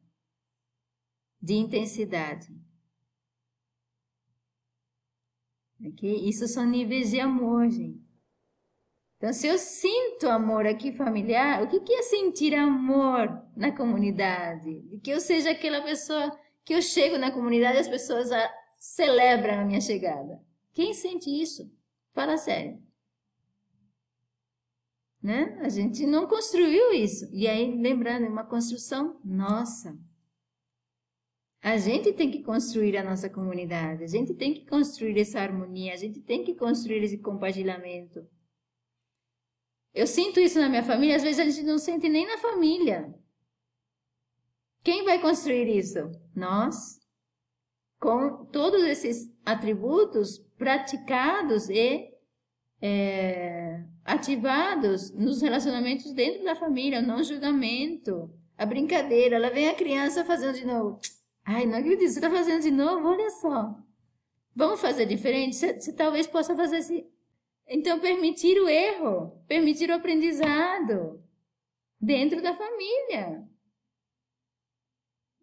[1.41, 2.47] de intensidade.
[5.85, 6.27] Okay?
[6.27, 8.06] Isso são níveis de amor, gente.
[9.17, 14.81] Então, se eu sinto amor aqui familiar, o que é sentir amor na comunidade?
[14.81, 16.31] De que eu seja aquela pessoa
[16.63, 18.29] que eu chego na comunidade e as pessoas
[18.77, 20.39] celebram a minha chegada.
[20.71, 21.71] Quem sente isso?
[22.13, 22.79] Fala sério.
[25.21, 25.57] Né?
[25.61, 27.27] A gente não construiu isso.
[27.33, 29.97] E aí, lembrando, é uma construção nossa.
[31.59, 35.93] A gente tem que construir a nossa comunidade, a gente tem que construir essa harmonia,
[35.93, 38.23] a gente tem que construir esse compartilhamento.
[39.97, 43.11] Eu sinto isso na minha família, às vezes a gente não sente nem na família.
[44.83, 46.11] Quem vai construir isso?
[46.35, 46.99] Nós.
[47.99, 52.13] Com todos esses atributos praticados e
[52.79, 59.37] é, ativados nos relacionamentos dentro da família, o não julgamento, a brincadeira.
[59.37, 60.99] Ela vem a criança fazendo de novo.
[61.43, 63.07] Ai, não acredito, você está fazendo de novo?
[63.07, 63.75] Olha só.
[64.55, 65.55] Vamos fazer diferente?
[65.55, 67.03] Você, você talvez possa fazer assim.
[67.67, 71.21] Então, permitir o erro, permitir o aprendizado
[71.99, 73.45] dentro da família.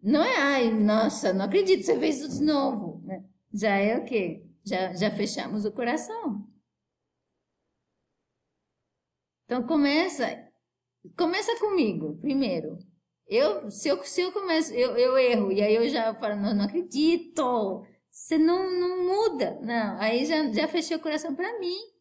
[0.03, 3.03] Não é, ai, nossa, não acredito, você fez isso de novo.
[3.05, 3.25] Né?
[3.53, 4.45] Já é o quê?
[4.65, 6.47] Já, já fechamos o coração.
[9.45, 10.51] Então começa,
[11.17, 12.79] começa comigo primeiro.
[13.27, 16.55] Eu, se eu, se eu começo, eu, eu erro, e aí eu já falo, não,
[16.55, 19.59] não acredito, você não, não muda.
[19.63, 21.94] Não, aí já, já fechei o coração para mim.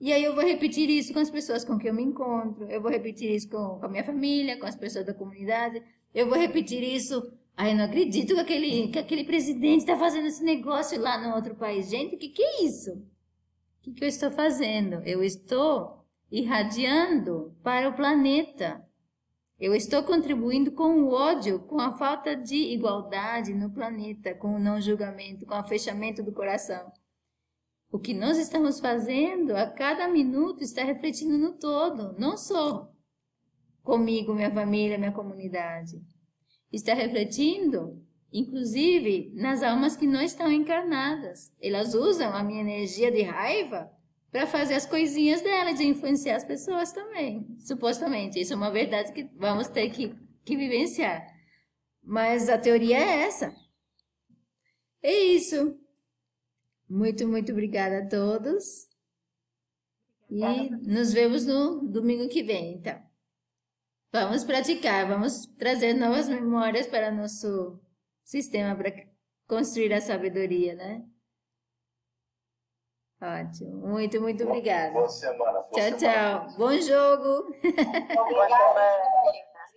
[0.00, 2.80] E aí eu vou repetir isso com as pessoas com quem eu me encontro, eu
[2.80, 5.82] vou repetir isso com, com a minha família, com as pessoas da comunidade,
[6.14, 7.30] eu vou repetir isso.
[7.54, 11.54] Ai, não acredito que aquele, que aquele presidente está fazendo esse negócio lá no outro
[11.54, 11.90] país.
[11.90, 12.92] Gente, o que, que é isso?
[12.92, 15.02] O que, que eu estou fazendo?
[15.04, 18.82] Eu estou irradiando para o planeta.
[19.58, 24.58] Eu estou contribuindo com o ódio, com a falta de igualdade no planeta, com o
[24.58, 26.90] não julgamento, com o fechamento do coração.
[27.92, 32.88] O que nós estamos fazendo a cada minuto está refletindo no todo, não só
[33.82, 36.00] comigo, minha família, minha comunidade.
[36.72, 38.00] Está refletindo,
[38.32, 41.52] inclusive, nas almas que não estão encarnadas.
[41.60, 43.90] Elas usam a minha energia de raiva
[44.30, 47.44] para fazer as coisinhas delas, de influenciar as pessoas também.
[47.58, 50.14] Supostamente, isso é uma verdade que vamos ter que,
[50.44, 51.26] que vivenciar.
[52.00, 53.52] Mas a teoria é essa.
[55.02, 55.76] É isso.
[56.90, 58.88] Muito, muito obrigada a todos.
[60.28, 63.00] E nos vemos no domingo que vem, então.
[64.12, 67.80] Vamos praticar, vamos trazer novas memórias para nosso
[68.24, 68.92] sistema para
[69.46, 71.04] construir a sabedoria, né?
[73.22, 73.86] Ótimo.
[73.86, 74.92] Muito, muito obrigada.
[74.92, 75.60] Boa semana.
[75.60, 76.48] Boa tchau, semana.
[76.48, 76.56] tchau.
[76.56, 77.54] Bom jogo.
[78.18, 78.80] Obrigada.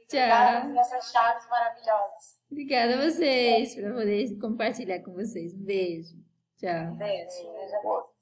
[0.10, 0.70] tchau.
[0.70, 2.40] por essas chaves maravilhosas.
[2.50, 5.54] Obrigada a vocês por poder compartilhar com vocês.
[5.54, 6.23] Um beijo.
[6.64, 6.96] Tchau.
[6.96, 7.44] Beijo.
[7.84, 8.13] Boa.